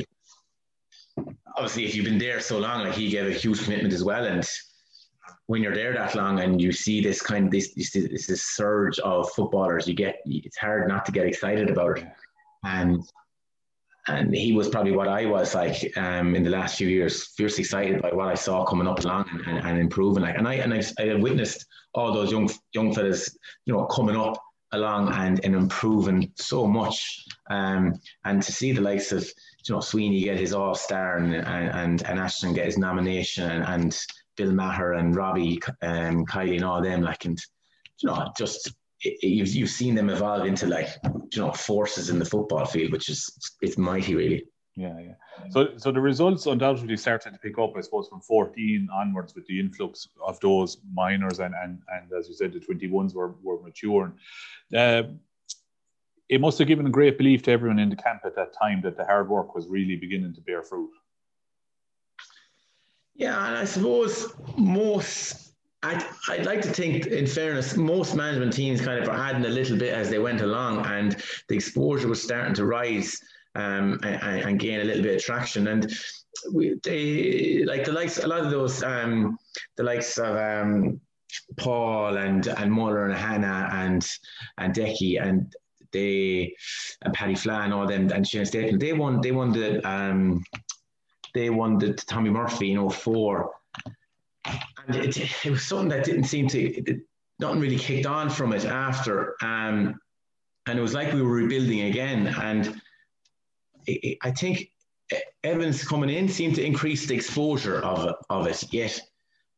[1.55, 4.25] obviously, if you've been there so long, like he gave a huge commitment as well,
[4.25, 4.45] and
[5.47, 8.43] when you're there that long and you see this kind of this this, this, this
[8.55, 12.07] surge of footballers, you get it's hard not to get excited about it.
[12.63, 13.03] And
[14.07, 17.61] and he was probably what I was like um, in the last few years, fiercely
[17.61, 20.23] excited by what I saw coming up along and, and, and improving.
[20.23, 24.15] Like, and I and I've, I witnessed all those young young fellas, you know, coming
[24.15, 24.37] up
[24.71, 27.25] along and, and improving so much.
[27.49, 27.93] Um,
[28.25, 32.03] and to see the likes of you know Sweeney get his All Star and, and
[32.03, 33.99] and Ashton get his nomination and, and
[34.37, 37.39] Bill Maher and Robbie um, Kiely and all them like and
[37.99, 42.25] you know just you've you've seen them evolve into like you know forces in the
[42.25, 44.45] football field, which is it's mighty really.
[44.77, 45.13] Yeah, yeah.
[45.51, 49.47] So, so the results undoubtedly started to pick up, I suppose, from 14 onwards with
[49.47, 53.61] the influx of those minors and and and as you said, the 21s were were
[53.61, 54.13] maturing.
[54.75, 55.03] Uh,
[56.27, 58.81] it must have given a great belief to everyone in the camp at that time
[58.81, 60.89] that the hard work was really beginning to bear fruit.
[63.13, 65.44] Yeah, and I suppose most
[65.85, 69.49] I'd, I'd like to think, in fairness, most management teams kind of were adding a
[69.49, 71.15] little bit as they went along, and
[71.47, 73.19] the exposure was starting to rise
[73.53, 75.67] um, and, and, gain a little bit of traction.
[75.67, 75.95] And
[76.51, 79.37] we, they, like the likes, a lot of those, um,
[79.75, 80.99] the likes of um,
[81.57, 84.07] Paul and and Muller and Hannah and
[84.57, 85.53] and Decky and
[85.91, 86.55] they
[87.03, 89.21] and Paddy Flan, all them and Shane Stapleton, they won.
[89.21, 90.43] They won the um,
[91.33, 93.51] they won the Tommy Murphy in 04
[94.87, 97.01] and it, it was something that didn't seem to, it,
[97.39, 99.35] nothing really kicked on from it after.
[99.41, 99.95] Um,
[100.67, 102.27] and it was like we were rebuilding again.
[102.27, 102.81] And
[103.85, 104.69] it, I think
[105.43, 108.63] Evans coming in seemed to increase the exposure of of it.
[108.73, 108.99] Yet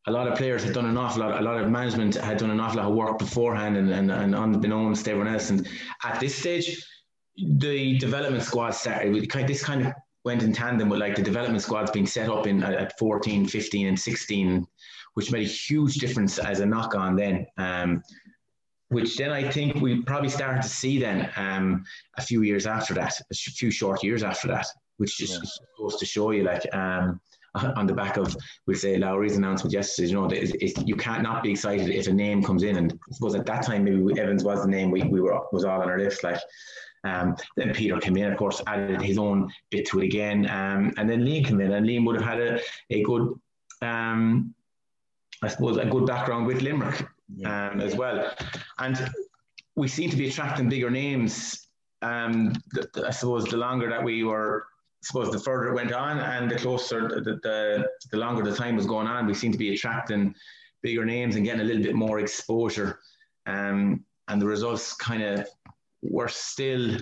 [0.07, 2.49] a lot of players had done an awful lot, a lot of management had done
[2.49, 5.49] an awful lot of work beforehand and, and, and unbeknownst to everyone else.
[5.49, 5.67] And
[6.03, 6.85] at this stage,
[7.37, 9.93] the development squad started with this kind of
[10.27, 13.87] went in tandem with like the development squads being set up in at 14, 15,
[13.87, 14.67] and 16
[15.17, 17.47] which made a huge difference as a knock on then.
[17.57, 18.03] Um,
[18.89, 21.83] which then I think we probably started to see then um,
[22.19, 25.65] a few years after that, a few short years after that, which just yeah.
[25.79, 27.19] goes to show you like um,
[27.75, 31.43] on the back of we say Lowry's announcement yesterday, you know, it, you can't not
[31.43, 34.43] be excited if a name comes in, and I suppose at that time maybe Evans
[34.43, 36.39] was the name we, we were was all on our list, like.
[37.03, 40.91] Um, then Peter came in, of course, added his own bit to it again, um,
[40.97, 43.39] and then Liam came in, and Liam would have had a, a good
[43.81, 44.53] um,
[45.43, 47.07] I suppose, a good background with Limerick
[47.45, 48.33] um, as well.
[48.79, 49.09] And
[49.75, 51.67] we seem to be attracting bigger names.
[52.01, 54.67] Um, the, the, I suppose the longer that we were,
[55.07, 58.75] suppose the further it went on and the closer, the, the, the longer the time
[58.75, 60.35] was going on, we seemed to be attracting
[60.83, 62.99] bigger names and getting a little bit more exposure.
[63.45, 65.47] Um, and the results kind of
[66.01, 66.97] were still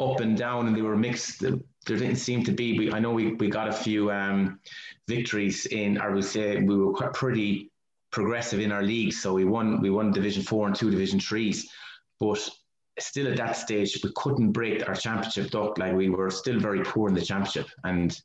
[0.00, 1.40] up and down and they were mixed.
[1.40, 4.58] There didn't seem to be, we, I know we, we got a few um,
[5.06, 7.70] victories in, I would say we were quite pretty
[8.10, 9.12] progressive in our league.
[9.12, 11.70] So we won, we won division four and two division threes,
[12.18, 12.50] but
[12.98, 15.78] still at that stage, we couldn't break our championship duck.
[15.78, 17.68] Like we were still very poor in the championship.
[17.84, 18.18] And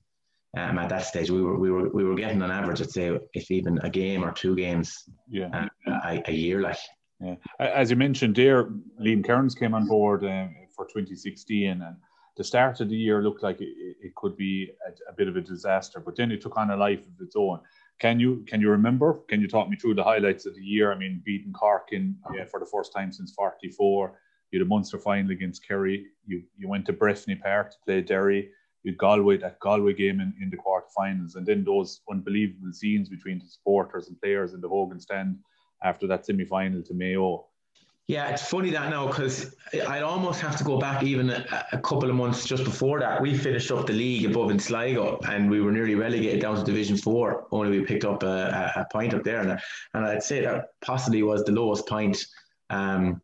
[0.57, 3.17] um, at that stage, we were, we were, we were getting on average, I'd say
[3.33, 5.67] if even a game or two games yeah.
[5.85, 6.77] Uh, a, a, year, like.
[7.19, 7.35] Yeah.
[7.59, 8.65] As you mentioned there,
[9.01, 11.95] Liam Kearns came on board um, for 2016 and
[12.37, 15.35] the start of the year looked like it, it could be a, a, bit of
[15.35, 17.59] a disaster, but then it took on a life of its own.
[17.99, 19.21] Can you can you remember?
[19.27, 20.93] Can you talk me through the highlights of the year?
[20.93, 24.13] I mean, beating Cork in yeah, for the first time since '44.
[24.51, 26.07] You had a Munster final against Kerry.
[26.25, 28.49] You you went to Breffni Park to play Derry.
[28.83, 33.09] You had Galway that Galway game in, in the quarterfinals, and then those unbelievable scenes
[33.09, 35.39] between the supporters and players in the Hogan stand
[35.83, 37.45] after that semi final to Mayo.
[38.07, 41.77] Yeah, it's funny that now because I'd almost have to go back even a, a,
[41.77, 43.21] couple of months just before that.
[43.21, 46.63] We finished up the league above in Sligo and we were nearly relegated down to
[46.63, 47.47] Division Four.
[47.51, 49.59] Only we picked up a, a point up there, and,
[49.93, 52.17] and I'd say that possibly was the lowest point.
[52.69, 53.21] Um,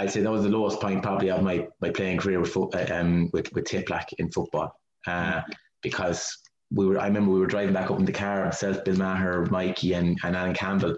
[0.00, 2.86] I'd say that was the lowest point probably of my, my playing career with, uh,
[2.90, 3.70] um, with, with
[4.18, 4.74] in football.
[5.06, 5.42] Uh,
[5.82, 6.38] because
[6.70, 9.44] we were, I remember we were driving back up in the car, myself, Bill Maher,
[9.50, 10.96] Mikey, and, and Alan Campbell.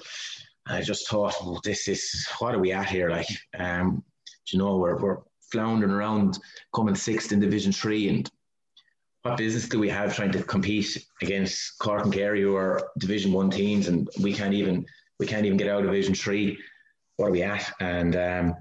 [0.68, 3.10] And I just thought, well, this is, what are we at here?
[3.10, 3.26] Like,
[3.58, 4.04] um,
[4.52, 5.18] you know, we're, we're
[5.50, 6.38] floundering around
[6.72, 8.08] coming sixth in Division Three.
[8.08, 8.30] And
[9.22, 13.32] what business do we have trying to compete against Cork and Kerry who are Division
[13.32, 14.86] One teams and we can't even,
[15.18, 16.56] we can't even get out of Division Three?
[17.16, 17.72] What are we at?
[17.80, 18.54] And, um,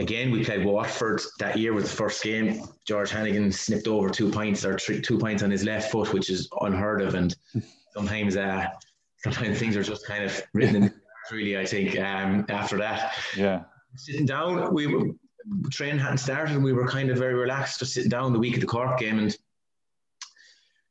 [0.00, 2.62] again, we played Waterford that year was the first game.
[2.86, 6.30] George Hannigan snipped over two points or three, two points on his left foot, which
[6.30, 7.14] is unheard of.
[7.14, 7.36] And
[7.94, 8.66] sometimes, uh,
[9.18, 10.94] sometimes things are just kind of written in.
[11.30, 13.62] Really, I think um, after that, yeah,
[13.94, 15.12] sitting down, we were
[15.70, 18.54] training hadn't started, and we were kind of very relaxed, just sitting down the week
[18.54, 19.36] of the Cork game, and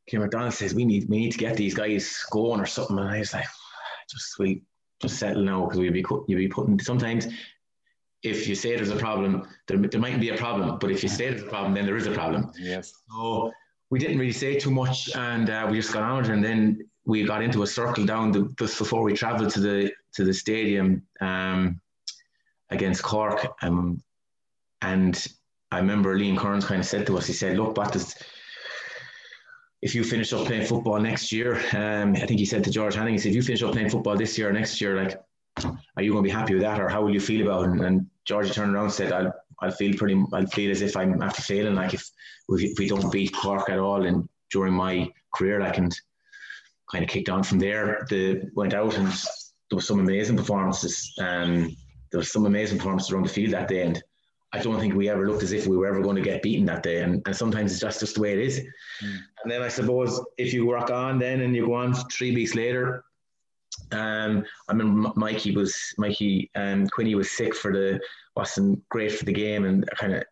[0.07, 3.09] Kim McDonald says we need we need to get these guys going or something, and
[3.09, 3.47] I was like,
[4.09, 4.61] just we
[5.01, 7.27] just settle now because we'd be you'd be putting sometimes
[8.23, 10.77] if you say there's a problem, there, there might be a problem.
[10.79, 12.51] But if you say there's a problem, then there is a problem.
[12.57, 12.93] Yes.
[13.09, 13.51] So
[13.89, 16.85] we didn't really say too much, and uh, we just got on, it, and then
[17.05, 20.33] we got into a circle down the, just before we travelled to the to the
[20.33, 21.79] stadium um,
[22.69, 23.47] against Cork.
[23.61, 24.03] Um,
[24.81, 25.25] and
[25.71, 27.77] I remember Liam Kearns kind of said to us, he said, "Look,
[29.81, 32.95] if you finish up playing football next year?" Um, I think he said to George
[32.95, 35.19] Hannigan, he said, "If you finish up playing football this year or next year, like."
[35.65, 37.71] Are you going to be happy with that, or how will you feel about it?
[37.71, 40.95] And, and Georgie turned around and said, "I'll, I'll feel pretty, I'll feel as if
[40.95, 41.75] I'm after failing.
[41.75, 42.09] Like if,
[42.49, 45.93] if we don't beat Cork at all, and during my career, like and
[46.91, 48.05] kind of kicked on from there.
[48.09, 51.13] The went out and there was some amazing performances.
[51.19, 51.75] Um,
[52.11, 54.01] there was some amazing performances around the field that day, and
[54.51, 56.65] I don't think we ever looked as if we were ever going to get beaten
[56.65, 57.03] that day.
[57.03, 58.59] And, and sometimes it's just just the way it is.
[59.03, 59.17] Mm.
[59.43, 62.55] And then I suppose if you work on then and you go on three weeks
[62.55, 63.03] later,
[63.91, 67.99] um, I remember Mikey was Mikey um, Quinny was sick for the
[68.35, 70.23] wasn't great for the game and kind of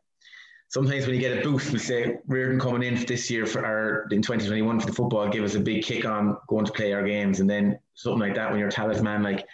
[0.69, 3.65] sometimes when you get a boost, we say Riordan coming in for this year for
[3.65, 6.93] our in 2021 for the football give us a big kick on going to play
[6.93, 9.45] our games, and then something like that when you're a like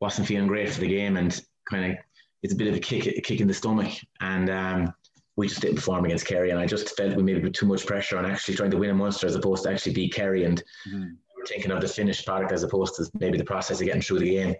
[0.00, 1.98] wasn't feeling great for the game and kind of
[2.42, 4.50] it's a bit of a kick a kick in the stomach and.
[4.50, 4.94] Um,
[5.34, 7.86] we just didn't perform against Kerry, and I just felt we maybe put too much
[7.86, 10.44] pressure on actually trying to win a Munster as opposed to actually beat Kerry.
[10.44, 11.14] And mm-hmm
[11.46, 14.30] thinking of the finished product as opposed to maybe the process of getting through the
[14.30, 14.54] game.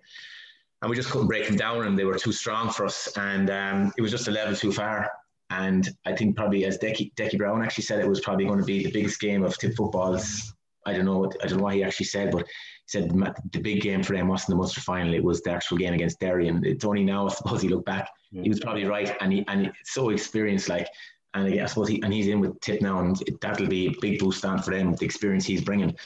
[0.81, 3.09] And we just couldn't break them down, and they were too strong for us.
[3.17, 5.11] And um, it was just a level too far.
[5.51, 8.65] And I think probably as Decky, Decky Browne actually said, it was probably going to
[8.65, 10.55] be the biggest game of tip footballs.
[10.85, 12.53] I don't know what I don't know what he actually said, but he
[12.87, 13.11] said
[13.53, 16.19] the big game for them wasn't the Munster final; it was the actual game against
[16.19, 16.49] Derry.
[16.49, 19.45] And it's only now, I suppose, he looked back, he was probably right, and he
[19.47, 20.89] and so experienced, like
[21.35, 24.19] and I suppose he and he's in with Tip now, and that'll be a big
[24.19, 25.97] boost down for them, the experience he's bringing.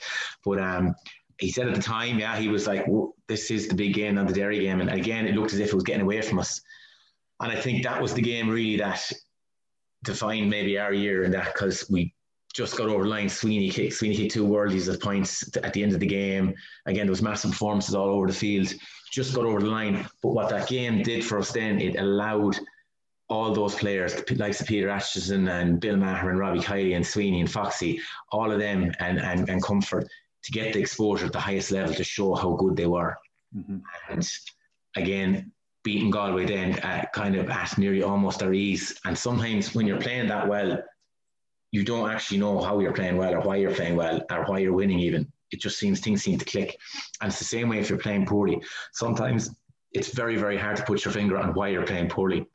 [0.45, 0.95] But um,
[1.39, 4.15] he said at the time, yeah, he was like, well, "This is the big game,
[4.15, 6.39] not the Derry game," and again, it looked as if it was getting away from
[6.39, 6.61] us.
[7.41, 9.11] And I think that was the game really that
[10.05, 12.15] defined maybe our year in that because we
[12.55, 13.29] just got over the line.
[13.29, 16.55] Sweeney kicked Sweeney hit two worldies of points at the end of the game.
[16.87, 18.73] Again, there was massive performances all over the field.
[19.13, 20.07] Just got over the line.
[20.23, 22.59] But what that game did for us then, it allowed
[23.29, 27.51] all those players, like Peter Acheson and Bill Maher and Robbie Kiely and Sweeney and
[27.51, 30.09] Foxy, all of them and, and, and Comfort
[30.45, 33.17] to get the exposure at the highest level to show how good they were.
[33.57, 33.79] Mm-hmm.
[34.11, 34.29] And
[34.95, 38.99] again, beating Galway then at kind of at nearly almost their ease.
[39.05, 40.79] And sometimes when you're playing that well,
[41.73, 44.59] you don't actually know how you're playing well or why you're playing well or why
[44.59, 45.31] you're winning even.
[45.51, 46.77] It just seems things seem to click.
[47.21, 48.61] And it's the same way if you're playing poorly.
[48.93, 49.51] Sometimes
[49.93, 52.47] it's very, very hard to put your finger on why you're playing poorly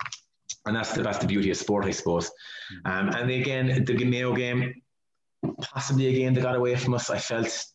[0.65, 2.29] and that's the that's the beauty of sport, I suppose.
[2.29, 2.91] Mm-hmm.
[2.91, 4.81] Um, and again, the Mayo game,
[5.61, 7.09] possibly a game that got away from us.
[7.09, 7.65] I felt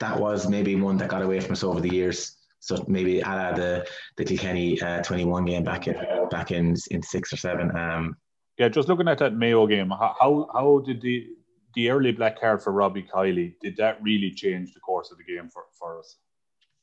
[0.00, 2.36] that was maybe one that got away from us over the years.
[2.60, 5.96] So maybe a the the Kilkenny uh, 21 game back in
[6.30, 7.76] back in in six or seven.
[7.76, 8.16] Um,
[8.58, 11.28] yeah, just looking at that Mayo game, how how did the
[11.74, 15.24] the early black card for Robbie Kiely did that really change the course of the
[15.24, 16.16] game for, for us?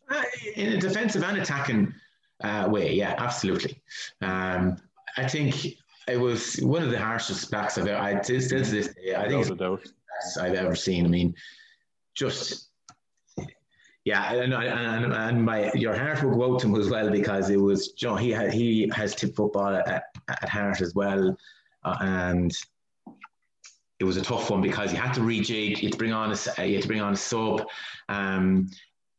[0.09, 0.23] Uh,
[0.55, 1.93] in a defensive and attacking
[2.43, 3.81] uh, way, yeah, absolutely.
[4.21, 4.77] Um,
[5.17, 5.65] I think
[6.07, 8.01] it was one of the harshest backs I've ever.
[8.01, 11.05] I still to this day, I think it's the best I've ever seen.
[11.05, 11.35] I mean,
[12.15, 12.69] just
[14.03, 17.49] yeah, and, and, and my your heart will go out to him as well because
[17.49, 21.37] it was know, he had he has tip football at, at heart as well,
[21.83, 22.51] uh, and
[23.99, 26.31] it was a tough one because you had to rejig, you had to bring on
[26.31, 27.67] a you had to bring on a sub,
[28.09, 28.67] um,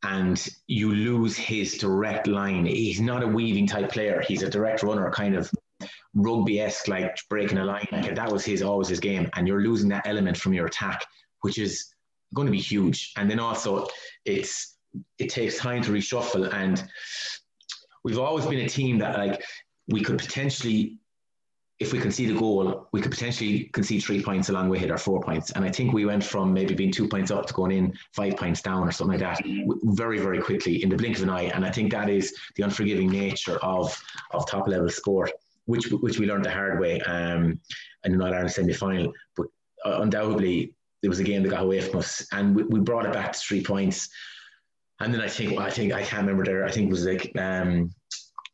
[0.03, 2.65] and you lose his direct line.
[2.65, 4.21] He's not a weaving type player.
[4.27, 5.49] He's a direct runner, kind of
[6.13, 7.87] rugby esque, like breaking a line.
[7.91, 11.05] Like that was his always his game, and you're losing that element from your attack,
[11.41, 11.93] which is
[12.33, 13.13] going to be huge.
[13.17, 13.87] And then also,
[14.25, 14.77] it's
[15.17, 16.83] it takes time to reshuffle, and
[18.03, 19.43] we've always been a team that like
[19.87, 20.99] we could potentially
[21.79, 24.97] if we concede a goal, we could potentially concede three points along with hit our
[24.97, 25.51] four points.
[25.51, 28.37] And I think we went from maybe being two points up to going in five
[28.37, 29.45] points down or something like that
[29.83, 31.51] very, very quickly in the blink of an eye.
[31.53, 34.01] And I think that is the unforgiving nature of,
[34.31, 35.31] of top level sport,
[35.65, 37.59] which which we learned the hard way um,
[38.03, 39.13] in the Northern Ireland semi final.
[39.35, 39.47] But
[39.85, 43.05] uh, undoubtedly, there was a game that got away from us, and we, we brought
[43.05, 44.09] it back to three points.
[44.99, 46.65] And then I think, well, I think I can't remember there.
[46.65, 47.93] I think it was like um,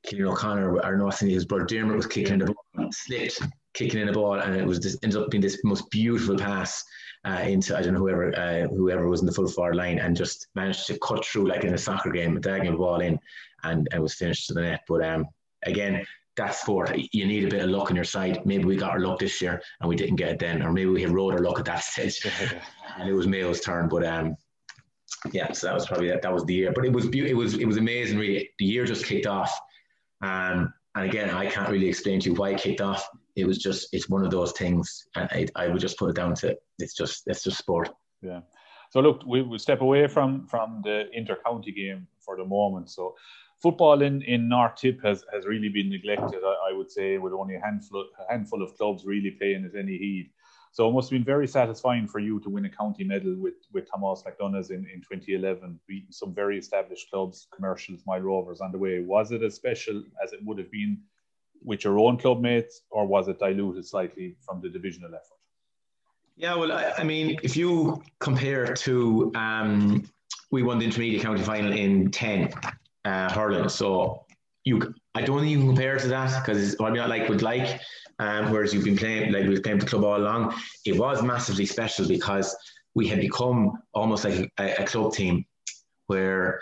[0.07, 3.41] Cillian O'Connor or no, his brother Dermot was kicking in the ball, slipped,
[3.73, 6.83] kicking in the ball, and it was this ended up being this most beautiful pass
[7.25, 10.15] uh, into I don't know whoever uh, whoever was in the full forward line, and
[10.15, 13.19] just managed to cut through like in a soccer game, a diagonal ball in,
[13.63, 14.81] and it was finished to the net.
[14.87, 15.25] But um,
[15.63, 16.05] again,
[16.39, 18.45] that sport, you need a bit of luck on your side.
[18.45, 20.89] Maybe we got our luck this year and we didn't get it then, or maybe
[20.89, 22.25] we had rode our luck at that stage,
[22.97, 23.87] and it was Mayo's turn.
[23.87, 24.35] But um,
[25.31, 26.71] yeah, so that was probably that, that was the year.
[26.73, 28.17] But it was be- it was it was amazing.
[28.17, 29.57] Really, the year just kicked off
[30.21, 33.07] um, and again, I can't really explain to you why it kicked off.
[33.35, 35.07] It was just, it's one of those things.
[35.15, 37.89] And I, I would just put it down to, it's just, it's just sport.
[38.21, 38.41] Yeah.
[38.91, 42.89] So look, we will step away from, from the inter-county game for the moment.
[42.89, 43.15] So
[43.61, 47.33] football in, in North Tip has, has really been neglected, I, I would say, with
[47.33, 50.31] only a handful, a handful of clubs really paying it any heed.
[50.71, 53.55] So it must have been very satisfying for you to win a county medal with,
[53.73, 58.71] with Thomas MacDonagh's in, in 2011, beating some very established clubs, commercials, Moyle Rovers on
[58.71, 58.99] the way.
[59.01, 61.01] Was it as special as it would have been
[61.63, 65.37] with your own club mates, or was it diluted slightly from the divisional effort?
[66.37, 70.09] Yeah, well, I, I mean, if you compare to, um,
[70.51, 72.53] we won the intermediate county final in 10
[73.09, 73.69] uh, hurling.
[73.69, 74.25] So
[74.63, 77.41] you, I don't think you can compare to that because I mean, I like would
[77.41, 77.81] like
[78.19, 80.53] um, whereas you've been playing, like we've playing the club all along,
[80.85, 82.55] it was massively special because
[82.93, 85.45] we had become almost like a, a club team
[86.07, 86.61] where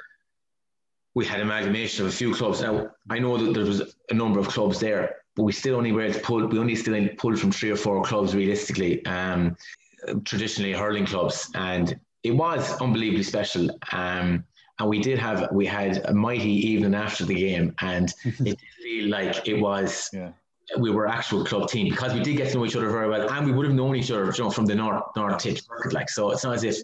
[1.15, 2.61] we had amalgamation of a few clubs.
[2.61, 5.91] Now, I know that there was a number of clubs there, but we still only
[5.91, 9.57] were able to pull, we only still pulled from three or four clubs realistically, um,
[10.25, 11.49] traditionally hurling clubs.
[11.55, 13.71] And it was unbelievably special.
[13.91, 14.43] Um,
[14.79, 18.59] and we did have, we had a mighty evening after the game, and it did
[18.81, 20.09] feel like it was.
[20.13, 20.31] Yeah
[20.77, 23.29] we were actual club team because we did get to know each other very well,
[23.29, 25.93] and we would have known each other, you know, from the north north tip circuit.
[25.93, 26.77] Like so, it's not as if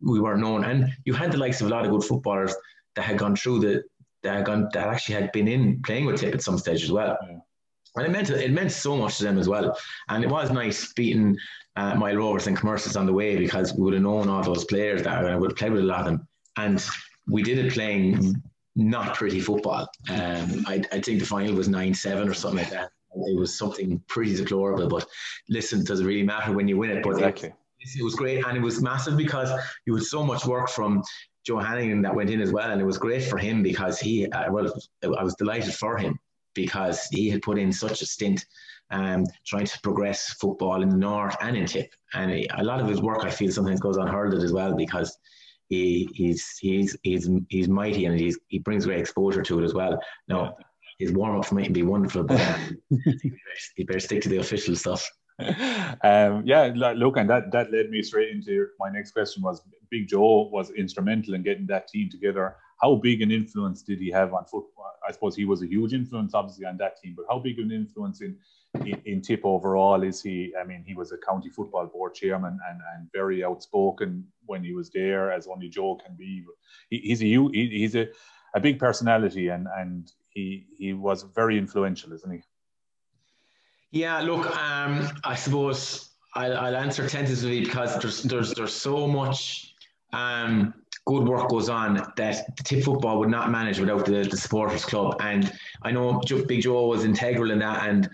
[0.00, 0.64] we weren't known.
[0.64, 2.54] And you had the likes of a lot of good footballers
[2.96, 3.84] that had gone through the
[4.22, 6.92] that had gone that actually had been in playing with Tip at some stage as
[6.92, 7.16] well.
[7.26, 7.38] Yeah.
[7.96, 9.76] And it meant it meant so much to them as well.
[10.08, 11.36] And it was nice beating
[11.76, 14.64] uh, Moyle Rovers and commercials on the way because we would have known all those
[14.64, 16.28] players that I would have played with a lot of them.
[16.56, 16.84] And
[17.30, 18.42] we did it playing
[18.76, 19.88] not pretty football.
[20.08, 23.56] Um, I, I think the final was nine seven or something like that it was
[23.56, 24.88] something pretty deplorable.
[24.88, 25.06] But
[25.48, 27.02] listen, does it really matter when you win it?
[27.02, 27.48] But exactly.
[27.80, 29.50] it, it was great, and it was massive because
[29.86, 31.02] you had so much work from
[31.44, 34.26] Joe Hannigan that went in as well, and it was great for him because he,
[34.30, 34.72] uh, well,
[35.02, 36.18] I was delighted for him
[36.54, 38.44] because he had put in such a stint
[38.90, 42.80] um, trying to progress football in the north and in Tip, and he, a lot
[42.80, 45.16] of his work I feel sometimes goes unheralded as well because.
[45.70, 49.72] He, he's he's he's he's mighty and he's, he brings great exposure to it as
[49.72, 49.98] well.
[50.28, 50.56] Now,
[50.98, 52.40] his warm up might be wonderful, but
[53.76, 55.08] he better stick to the official stuff.
[56.02, 59.42] Um, yeah, look, and that that led me straight into my next question.
[59.42, 62.56] Was Big Joe was instrumental in getting that team together?
[62.82, 64.92] How big an influence did he have on football?
[65.06, 67.14] I suppose he was a huge influence, obviously, on that team.
[67.16, 68.36] But how big an influence in
[68.86, 70.52] in, in Tip overall is he?
[70.60, 74.72] I mean, he was a county football board chairman and, and very outspoken when he
[74.72, 76.44] was there, as only Joe can be.
[76.90, 78.08] He, he's a he, he's a
[78.54, 82.42] a big personality and and he he was very influential, isn't he?
[83.92, 89.74] Yeah, look, um, I suppose I'll, I'll answer tentatively because there's there's there's so much
[90.12, 90.74] um,
[91.10, 94.84] good work goes on that the tip football would not manage without the, the supporters
[94.84, 95.52] club, and
[95.82, 98.08] I know Big Joe was integral in that, and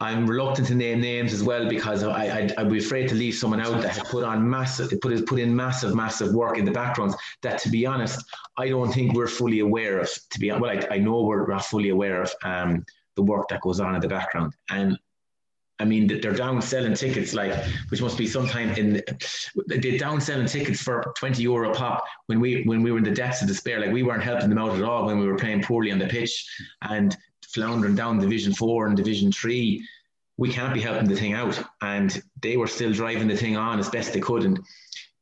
[0.00, 3.34] I'm reluctant to name names as well because I, I would be afraid to leave
[3.34, 6.76] someone out that has put on massive put put in massive massive work in the
[6.82, 8.24] background that to be honest
[8.58, 11.64] I don't think we're fully aware of to be well I, I know we're not
[11.64, 12.84] fully aware of um,
[13.16, 14.54] the work that goes on in the background.
[14.70, 14.98] And
[15.80, 17.52] I mean they're down selling tickets like
[17.88, 19.02] which must be sometime in
[19.66, 23.10] they're down selling tickets for 20 euro pop when we when we were in the
[23.10, 25.62] depths of despair like we weren't helping them out at all when we were playing
[25.62, 26.46] poorly on the pitch
[26.82, 27.16] and
[27.54, 29.86] floundering down Division Four and Division Three,
[30.36, 31.62] we can't be helping the thing out.
[31.80, 34.58] And they were still driving the thing on as best they could, and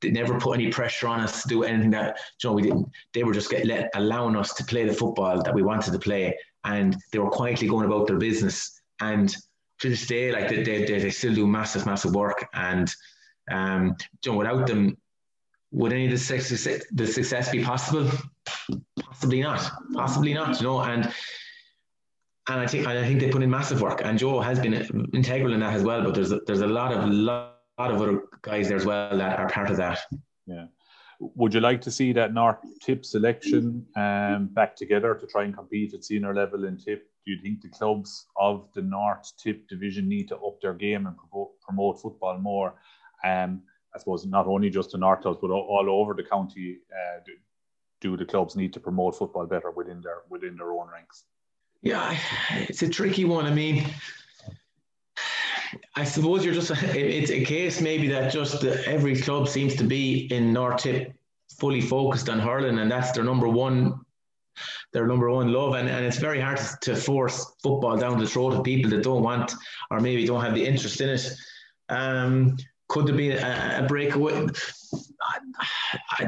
[0.01, 2.89] they never put any pressure on us to do anything that you know we didn't.
[3.13, 5.99] They were just get, let, allowing us to play the football that we wanted to
[5.99, 8.81] play, and they were quietly going about their business.
[9.01, 9.35] And
[9.83, 12.49] to this day, like they, they, they still do massive, massive work.
[12.55, 12.93] And
[13.51, 14.97] um, you know, without them,
[15.72, 18.09] would any of the success, the success be possible?
[19.01, 19.70] Possibly not.
[19.93, 20.61] Possibly not.
[20.61, 21.12] You know, and
[22.49, 24.03] and I think I think they put in massive work.
[24.05, 24.74] And Joe has been
[25.12, 26.03] integral in that as well.
[26.05, 29.16] But there's a, there's a lot of lot, lot of other guys there as well
[29.16, 29.99] that are part of that.
[30.47, 30.66] Yeah.
[31.37, 35.55] Would you like to see that North Tip selection um, back together to try and
[35.55, 37.09] compete at senior level in Tip?
[37.25, 41.07] Do you think the clubs of the North Tip division need to up their game
[41.07, 41.16] and
[41.64, 42.75] promote, football more?
[43.25, 43.62] Um,
[43.95, 46.79] I suppose not only just the North clubs, but all, all over the county.
[46.91, 47.33] Uh, do,
[48.01, 51.25] do the clubs need to promote football better within their within their own ranks?
[51.83, 52.18] Yeah,
[52.51, 53.47] it's a tricky one.
[53.47, 53.85] I mean,
[55.97, 60.27] I suppose you're just it's a case maybe that just every club seems to be
[60.31, 61.14] in North Tip
[61.59, 64.01] fully focused on hurling, and that's their number one
[64.93, 68.27] their number one love, and, and it's very hard to, to force football down the
[68.27, 69.55] throat of people that don't want
[69.91, 71.27] or maybe don't have the interest in it.
[71.89, 72.57] Um,
[72.89, 74.47] could there be a, a breakaway?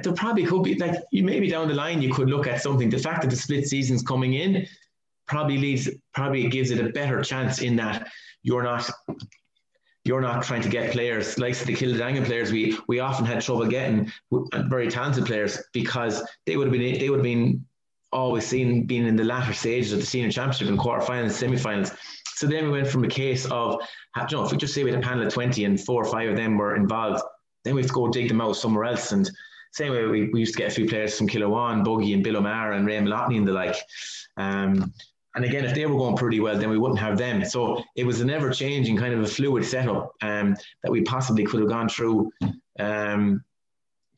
[0.03, 2.89] there probably could be like you maybe down the line you could look at something.
[2.89, 4.67] The fact that the split season's coming in
[5.27, 8.09] probably leaves probably gives it a better chance in that
[8.45, 8.89] you're not
[10.05, 13.67] you're not trying to get players like the Kiladangan players we we often had trouble
[13.67, 14.13] getting
[14.69, 17.67] very talented players because they would have been they would have been
[18.13, 21.91] always seen being in the latter stages of the senior championship in quarterfinals semi-finals.
[22.37, 23.81] So then we went from a case of
[24.31, 26.11] you know if we just say we had a panel of 20 and four or
[26.11, 27.25] five of them were involved
[27.65, 29.13] then we have to go dig them out somewhere else.
[29.13, 29.29] And
[29.73, 32.37] same way we, we used to get a few players from Kilruane, Buggy and Bill
[32.37, 33.77] O'Mara and Ray Malotney and the like.
[34.37, 34.93] Um,
[35.35, 37.45] and again, if they were going pretty well, then we wouldn't have them.
[37.45, 41.45] So it was an ever changing kind of a fluid setup um, that we possibly
[41.45, 42.31] could have gone through,
[42.79, 43.43] um,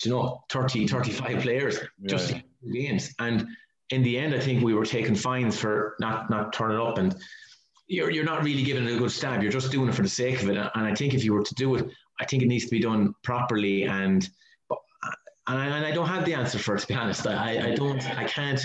[0.03, 2.09] you know, 30, 35 players yeah.
[2.09, 2.35] just
[2.71, 3.15] games.
[3.19, 3.47] And
[3.91, 6.99] in the end, I think we were taking fines for not, not turning up.
[6.99, 7.17] And
[7.87, 9.43] you're, you're not really giving it a good stab.
[9.43, 10.59] You're just doing it for the sake of it.
[10.59, 11.89] And I think if you were to do it,
[12.21, 13.85] I think it needs to be done properly.
[13.85, 14.29] And,
[15.47, 17.27] and I, and I don't have the answer for it, to be honest.
[17.27, 18.63] I, I don't, I can't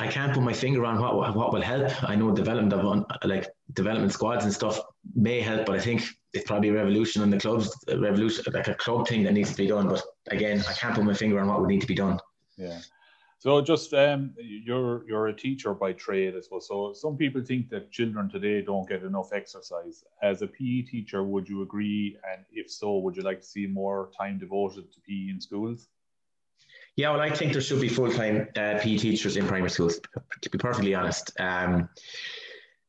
[0.00, 1.90] I can't put my finger on what what will help.
[2.08, 4.80] I know development of like development squads and stuff
[5.14, 8.68] may help, but I think it's probably a revolution in the clubs, a revolution like
[8.68, 9.88] a club thing that needs to be done.
[9.88, 12.20] But again, I can't put my finger on what would need to be done.
[12.56, 12.80] Yeah.
[13.40, 16.66] So just um, you're you're a teacher by trade, I suppose.
[16.66, 20.04] So some people think that children today don't get enough exercise.
[20.22, 22.16] As a PE teacher, would you agree?
[22.32, 25.88] And if so, would you like to see more time devoted to PE in schools?
[26.98, 30.00] Yeah, well, I think there should be full time uh, PE teachers in primary schools.
[30.40, 31.88] To be perfectly honest, um,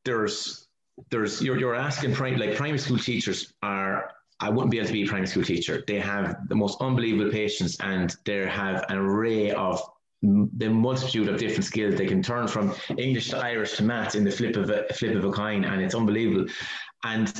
[0.03, 0.67] there's
[1.11, 4.11] there's you're, you're asking prime like primary school teachers are.
[4.39, 5.83] I wouldn't be able to be a primary school teacher.
[5.85, 9.79] They have the most unbelievable patience, and they have an array of
[10.23, 14.23] the multitude of different skills they can turn from English to Irish to maths in
[14.23, 16.47] the flip of a flip of a coin, and it's unbelievable.
[17.03, 17.31] And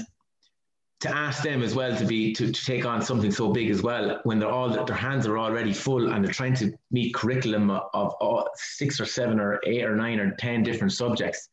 [1.00, 3.82] to ask them as well to be to, to take on something so big as
[3.82, 7.72] well when they're all their hands are already full and they're trying to meet curriculum
[7.72, 11.50] of, of six or seven or eight or nine or ten different subjects.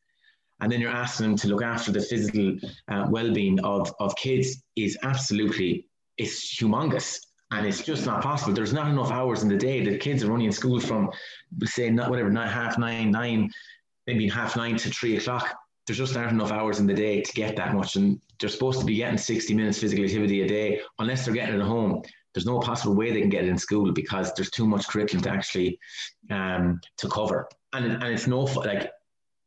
[0.60, 2.56] And then you're asking them to look after the physical
[2.88, 5.86] uh, well-being of, of kids is absolutely
[6.16, 7.20] it's humongous.
[7.52, 8.52] And it's just not possible.
[8.54, 11.10] There's not enough hours in the day the kids are only in school from
[11.64, 13.50] say not whatever not half nine nine
[14.08, 15.56] maybe half nine to three o'clock
[15.86, 17.96] there's just not enough hours in the day to get that much.
[17.96, 21.54] And they're supposed to be getting 60 minutes physical activity a day, unless they're getting
[21.54, 22.02] it at home.
[22.34, 25.22] There's no possible way they can get it in school because there's too much curriculum
[25.22, 25.78] to actually
[26.30, 27.48] um, to cover.
[27.72, 28.90] And, and it's no like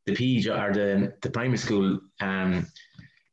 [0.06, 2.66] the PE or the, the primary school um,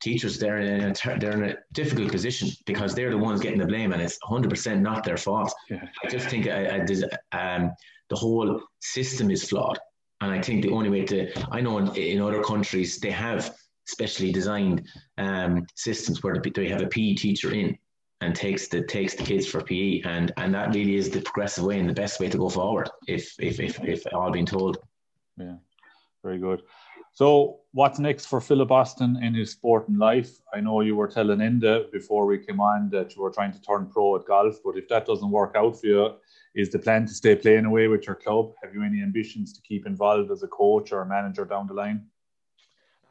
[0.00, 3.66] teachers, they're in, a, they're in a difficult position because they're the ones getting the
[3.66, 5.54] blame and it's 100% not their fault.
[5.70, 5.88] Yeah.
[6.04, 6.84] I just think I,
[7.32, 7.72] I, um,
[8.10, 9.78] the whole system is flawed.
[10.20, 13.54] And I think the only way to, I know in, in other countries, they have
[13.86, 14.86] specially designed
[15.18, 17.76] um, systems where they have a PE teacher in
[18.20, 21.64] and takes the takes the kids for PE, and and that really is the progressive
[21.64, 22.88] way and the best way to go forward.
[23.06, 24.78] If if if, if all being told.
[25.38, 25.56] Yeah,
[26.22, 26.62] very good.
[27.12, 30.38] So, what's next for Phillip Austin in his sporting life?
[30.52, 33.60] I know you were telling Enda before we came on that you were trying to
[33.60, 36.10] turn pro at golf, but if that doesn't work out for you,
[36.56, 38.52] is the plan to stay playing away with your club?
[38.62, 41.74] Have you any ambitions to keep involved as a coach or a manager down the
[41.74, 42.06] line?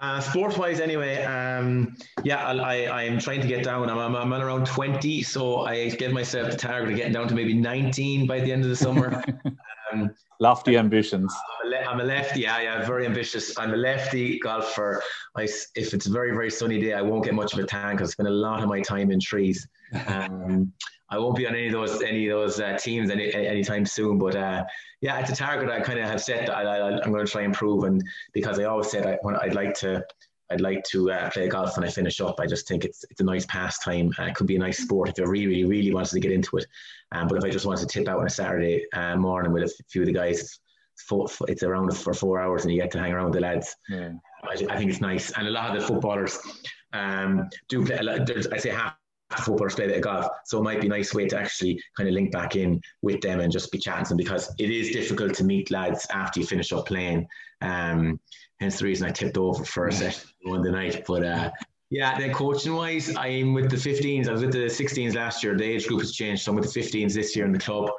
[0.01, 3.89] Uh, sport wise, anyway, um, yeah, I, I, am trying to get down.
[3.89, 7.33] I'm, I'm, at around 20, so I give myself the target of getting down to
[7.33, 9.23] maybe 19 by the end of the summer.
[9.93, 11.33] um, Lofty ambitions.
[11.63, 13.57] I'm a, I'm a, lefty, yeah, yeah, very ambitious.
[13.57, 15.01] I'm a lefty golfer.
[15.37, 17.95] I, if it's a very, very sunny day, I won't get much of a tan
[17.95, 19.65] because I spend a lot of my time in trees.
[20.07, 20.73] Um,
[21.09, 24.17] I won't be on any of those any of those uh, teams any anytime soon.
[24.17, 24.65] But uh,
[25.01, 26.49] yeah, it's a target I kind of have set.
[26.49, 29.53] I, I, am going to try and improve, and because I always said I, would
[29.53, 30.03] like to.
[30.51, 32.39] I'd like to uh, play golf when I finish up.
[32.39, 34.11] I just think it's it's a nice pastime.
[34.19, 36.31] Uh, it could be a nice sport if I really, really, really wanted to get
[36.31, 36.67] into it.
[37.13, 39.63] Um, but if I just wanted to tip out on a Saturday uh, morning with
[39.63, 40.59] a few of the guys
[41.07, 43.75] four, it's around for four hours and you get to hang around with the lads.
[43.89, 44.11] Yeah.
[44.43, 45.31] I, I think it's nice.
[45.31, 46.37] And a lot of the footballers
[46.93, 48.95] um, do play, a lot, I say half
[49.43, 50.27] footballers play a bit of golf.
[50.45, 53.21] So it might be a nice way to actually kind of link back in with
[53.21, 56.45] them and just be chatting them because it is difficult to meet lads after you
[56.45, 57.27] finish up playing.
[57.61, 58.19] Um,
[58.59, 61.03] hence the reason I tipped over for a session on the night.
[61.07, 61.51] But uh,
[61.89, 64.27] yeah, then coaching wise, I'm with the 15s.
[64.27, 65.55] I was with the 16s last year.
[65.57, 66.43] The age group has changed.
[66.43, 67.89] So I'm with the 15s this year in the club.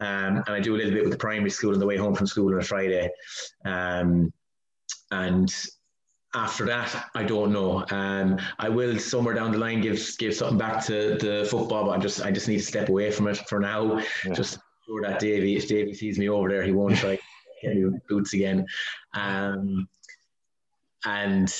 [0.00, 2.14] Um, and I do a little bit with the primary school on the way home
[2.14, 3.08] from school on a Friday.
[3.64, 4.32] Um,
[5.10, 5.54] and
[6.36, 7.84] after that, I don't know.
[7.90, 11.90] Um, I will somewhere down the line give give something back to the football, but
[11.90, 13.98] I just I just need to step away from it for now.
[14.24, 14.34] Yeah.
[14.34, 17.18] Just sure that Davey, if Davey sees me over there, he won't try
[17.62, 18.66] get new boots again.
[19.14, 19.88] Um,
[21.06, 21.52] and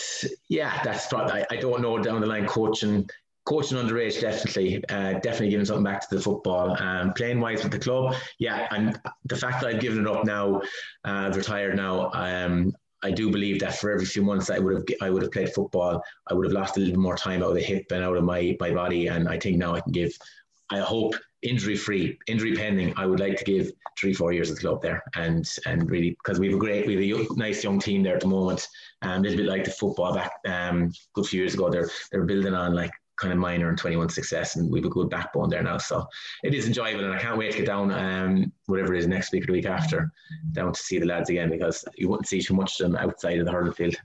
[0.49, 3.09] yeah, that's probably I, I don't know down the line coaching
[3.47, 7.70] coaching underage definitely uh, definitely giving something back to the football um, playing wise with
[7.70, 10.61] the club yeah and the fact that I've given it up now
[11.05, 14.85] uh, retired now um, I do believe that for every few months I would have
[15.01, 17.55] I would have played football I would have lost a little more time out of
[17.55, 19.09] the hip and out of my my body.
[19.09, 20.13] And I think now I can give
[20.71, 24.57] I hope injury free injury pending I would like to give three four years at
[24.57, 25.03] the club there.
[25.15, 28.03] And and really because we have a great we have a young, nice young team
[28.03, 28.67] there at the moment.
[29.03, 32.25] Um, a little bit like the football back um, good few years ago they're they're
[32.25, 35.62] building on like kind of minor and 21 success and we've a good backbone there
[35.62, 35.79] now.
[35.79, 36.07] So
[36.43, 39.33] it is enjoyable and I can't wait to get down um whatever it is next
[39.33, 40.12] week or the week after
[40.53, 43.39] down to see the lads again because you wouldn't see too much of them outside
[43.39, 43.97] of the hurling field.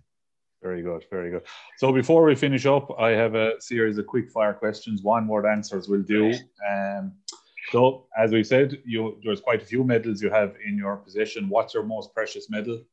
[0.64, 1.44] Very good very good.
[1.78, 5.04] So before we finish up I have a series of quick fire questions.
[5.04, 6.34] One word answers will do?
[6.70, 7.14] Um
[7.72, 11.50] so as we said you there's quite a few medals you have in your possession.
[11.50, 12.84] What's your most precious medal?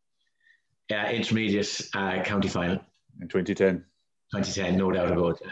[0.91, 2.81] Yeah intermediate uh, county final.
[3.21, 3.85] In 2010
[4.33, 5.49] 2010 no doubt about it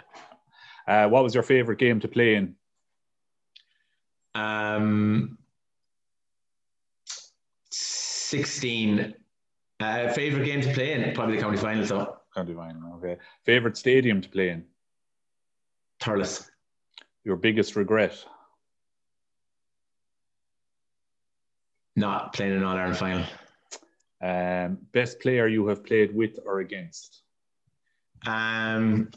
[0.87, 2.55] uh, what was your favorite game to play in?
[4.35, 5.39] Um,
[7.71, 9.15] 16.
[9.81, 11.15] Uh, favorite game to play in?
[11.15, 11.87] Probably the county final.
[11.87, 12.17] So.
[12.35, 13.17] County final, okay.
[13.45, 14.65] Favorite stadium to play in?
[16.01, 16.51] Thurles.
[17.25, 18.25] Your biggest regret?
[21.97, 23.25] Not playing an All Ireland final.
[24.23, 27.23] Um, best player you have played with or against?
[28.27, 29.11] Um,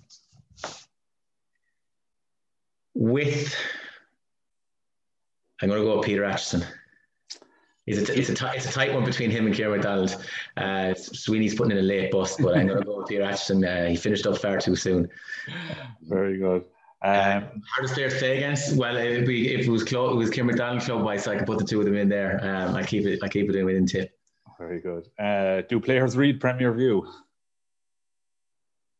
[2.93, 3.55] with
[5.61, 6.65] I'm going to go with Peter Acheson.
[7.85, 10.15] It's a, it's, a t- it's a tight one between him and Kieran McDonald.
[10.55, 13.65] Uh, Sweeney's putting in a late bust, but I'm going to go with Peter Acheson.
[13.65, 15.09] Uh, he finished up far too soon.
[16.03, 16.65] Very good.
[17.01, 18.75] Um, um, hardest player to play against?
[18.75, 21.37] Well, if, we, if it was close, it was Kieran McDonald club wise, so I
[21.37, 22.39] could put the two of them in there.
[22.43, 23.19] Um, I keep it.
[23.23, 24.11] I keep it in within tip.
[24.59, 25.07] Very good.
[25.17, 27.07] Uh, do players read Premier View?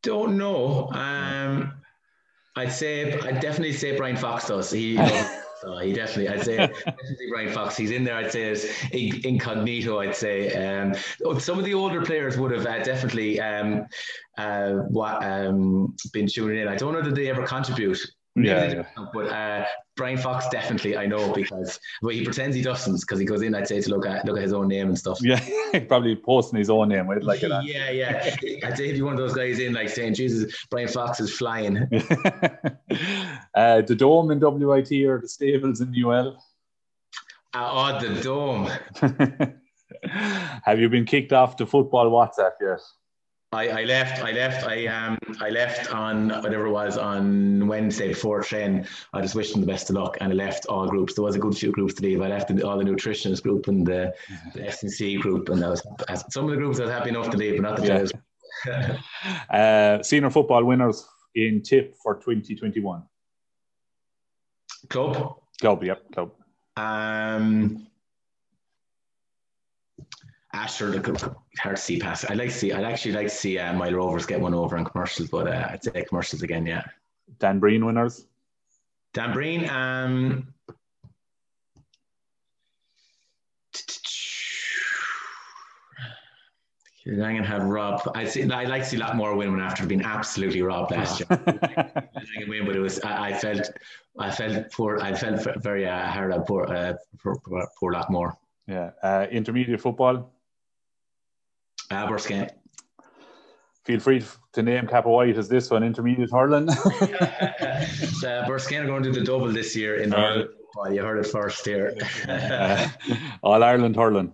[0.02, 0.88] Don't know.
[0.92, 1.79] Um,
[2.60, 4.70] I'd say I'd definitely say Brian Fox does.
[4.70, 4.96] He
[5.62, 7.76] so he definitely I'd say definitely Brian Fox.
[7.76, 8.16] He's in there.
[8.16, 9.98] I'd say as incognito.
[10.00, 10.94] I'd say um,
[11.24, 13.86] oh, some of the older players would have uh, definitely um,
[14.36, 16.68] uh, what, um, been tuning in.
[16.68, 17.98] I don't know that they ever contribute.
[18.36, 19.06] Yeah, yeah.
[19.12, 19.64] but uh,
[20.00, 23.54] Brian Fox definitely I know because well he pretends he doesn't because he goes in
[23.54, 25.18] I'd say to look at look at his own name and stuff.
[25.20, 25.38] Yeah,
[25.88, 27.10] probably posting his own name.
[27.10, 27.52] I'd like it.
[27.64, 28.34] yeah, yeah.
[28.64, 31.36] I'd say if you one of those guys in like saying Jesus, Brian Fox is
[31.36, 31.76] flying.
[33.54, 36.42] uh, the dome in WIT or the stables in UL?
[37.52, 38.70] Uh, oh, the dome.
[40.64, 42.80] Have you been kicked off the football WhatsApp yet?
[43.52, 44.22] I, I left.
[44.22, 44.64] I left.
[44.64, 45.18] I um.
[45.40, 48.86] I left on whatever it was on Wednesday before train.
[49.12, 51.14] I just wished them the best of luck, and I left all groups.
[51.14, 52.22] There was a good few groups to leave.
[52.22, 54.14] I left all the nutritionist group and the,
[54.54, 55.82] the S&C group, and that was
[56.30, 58.12] some of the groups I was happy enough to leave, but not the.
[58.66, 58.98] Yeah.
[59.50, 63.02] uh, senior football winners in tip for 2021.
[64.88, 65.40] Club.
[65.60, 65.82] Club.
[65.82, 66.12] Yep.
[66.12, 66.32] Club.
[66.76, 67.89] Um.
[70.52, 72.28] Asher, the hard to see pass.
[72.28, 72.72] I'd like to see.
[72.72, 75.68] I'd actually like to see uh, Moyle Rovers get one over on commercials, but uh,
[75.70, 76.66] I'd say commercials again.
[76.66, 76.82] Yeah.
[77.38, 78.26] Dan Breen winners.
[79.12, 79.68] Dan Breen.
[79.70, 80.52] Um,
[87.04, 88.00] You're going to have Rob.
[88.14, 88.42] I see.
[88.50, 91.28] I like to see a lot more win after being absolutely robbed last year.
[91.46, 93.00] I win, but it was.
[93.00, 93.70] I, I, felt.
[94.18, 94.98] I felt poor.
[95.00, 96.34] I felt very uh, hard.
[96.46, 96.66] Poor.
[96.66, 98.36] Uh, poor, poor, poor lot more.
[98.66, 98.90] Yeah.
[99.02, 100.30] Uh, intermediate football.
[101.90, 102.48] Uh, Burskin.
[103.84, 106.68] Feel free to name Cappawhite as this one, intermediate hurling.
[106.68, 110.44] uh, Burskin are going to do the double this year in uh,
[110.76, 111.96] well, you heard it first here.
[112.28, 112.88] uh,
[113.42, 114.32] All Ireland hurling.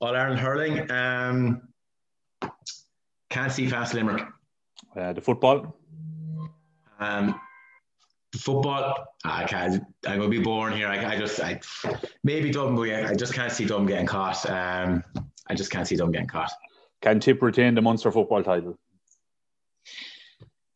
[0.00, 0.90] All Ireland hurling.
[0.90, 1.62] Um,
[3.30, 4.24] can't see past Limerick.
[4.94, 5.76] Uh, the football.
[7.00, 7.40] Um,
[8.38, 9.82] Football, I can't.
[10.06, 10.88] I'm gonna be born here.
[10.88, 11.60] I, I just, I
[12.24, 13.04] maybe Dublin.
[13.04, 14.48] I just can't see Dublin getting caught.
[14.48, 15.02] Um,
[15.48, 16.52] I just can't see Dublin getting caught.
[17.00, 18.78] Can Tip retain the Munster football title?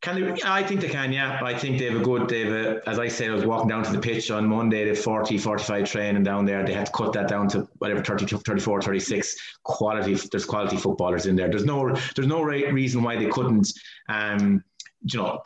[0.03, 0.43] Can they?
[0.45, 1.41] I think they can, yeah.
[1.43, 3.69] I think they have a good, they have a, as I said, I was walking
[3.69, 6.65] down to the pitch on Monday, have 40, 45 training down there.
[6.65, 9.37] They had to cut that down to whatever, 30, 34, 36.
[9.63, 11.51] Quality, there's quality footballers in there.
[11.51, 13.71] There's no, there's no right reason why they couldn't,
[14.09, 14.65] um,
[15.03, 15.43] you know,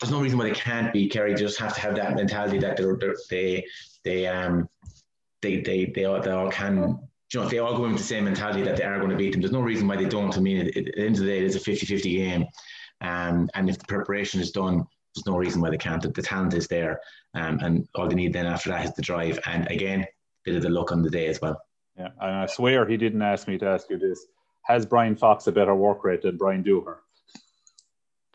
[0.00, 1.32] there's no reason why they can't be Kerry.
[1.32, 3.66] They just have to have that mentality that they're, they're, they,
[4.04, 4.68] they, um,
[5.42, 6.98] they, they, they all, they all can
[7.32, 9.10] you know, if they all go in with the same mentality that they are going
[9.10, 10.36] to beat them, there's no reason why they don't.
[10.36, 12.46] I mean, at, the end of the day, it's a 50 50 game.
[13.00, 16.00] Um, and if the preparation is done, there's no reason why they can't.
[16.00, 17.00] The, the talent is there,
[17.34, 19.40] um, and all they need then after that is the drive.
[19.46, 20.06] And again,
[20.44, 21.60] bit of the luck on the day as well.
[21.98, 24.26] Yeah, and I swear he didn't ask me to ask you this.
[24.62, 26.96] Has Brian Fox a better work rate than Brian Dooher?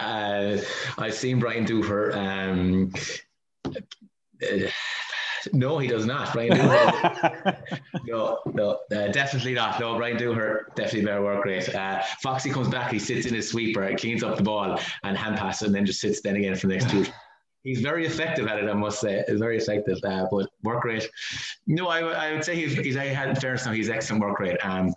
[0.02, 0.62] Uh,
[0.97, 2.16] I've seen Brian Dooher.
[2.16, 2.93] Um,
[3.66, 4.68] uh,
[5.54, 6.34] no, he does not.
[6.34, 7.80] Brian Dooher.
[8.06, 9.80] no, no, uh, definitely not.
[9.80, 11.74] No, Brian Dooher, definitely better work rate.
[11.74, 15.38] Uh, Foxy comes back, he sits in his sweeper, cleans up the ball and hand
[15.38, 17.06] passes, and then just sits then again for the next two.
[17.64, 19.24] He's very effective at it, I must say.
[19.28, 21.08] He's very effective, uh, but work rate.
[21.68, 23.72] No, I, I would say he's, he's I had fairness now.
[23.72, 24.58] He's excellent work rate.
[24.64, 24.91] Um,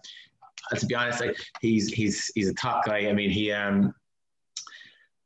[0.74, 3.06] to be honest, like, he's he's he's a top guy.
[3.06, 3.92] I mean, he um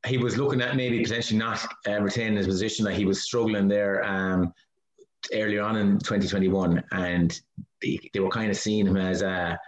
[0.09, 2.84] he was looking at maybe potentially not uh, retaining his position.
[2.84, 4.04] That he was struggling there.
[4.04, 4.52] Um,
[5.32, 7.40] earlier on in 2021, and
[7.82, 9.59] they, they were kind of seeing him as a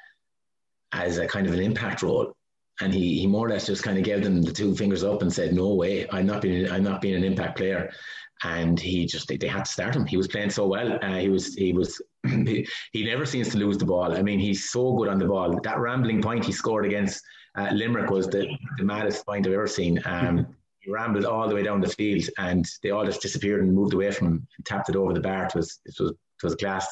[0.93, 2.35] as a kind of an impact role.
[2.81, 5.23] And he, he more or less just kind of gave them the two fingers up
[5.23, 7.93] and said, "No way, I'm not being I'm not being an impact player."
[8.43, 10.07] And he just they, they had to start him.
[10.07, 10.99] He was playing so well.
[11.03, 14.17] Uh, he was he was he, he never seems to lose the ball.
[14.17, 15.61] I mean, he's so good on the ball.
[15.63, 17.23] That rambling point he scored against
[17.57, 18.47] uh, Limerick was the,
[18.79, 20.01] the maddest point I've ever seen.
[20.05, 20.47] Um,
[20.81, 23.93] he rambled all the way down the field and they all just disappeared and moved
[23.93, 25.47] away from him and tapped it over the bar.
[25.47, 26.87] It was it was it was class.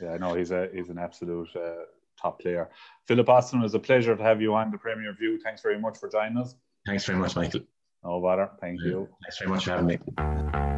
[0.00, 1.84] Yeah, I know he's a he's an absolute uh,
[2.20, 2.70] top player.
[3.06, 5.38] Phillip Austin, it was a pleasure to have you on the Premier View.
[5.40, 6.54] Thanks very much for joining us.
[6.86, 7.60] Thanks very much, Michael.
[8.04, 8.50] No bother.
[8.60, 9.08] Thank you.
[9.22, 10.77] Thanks very much for having me.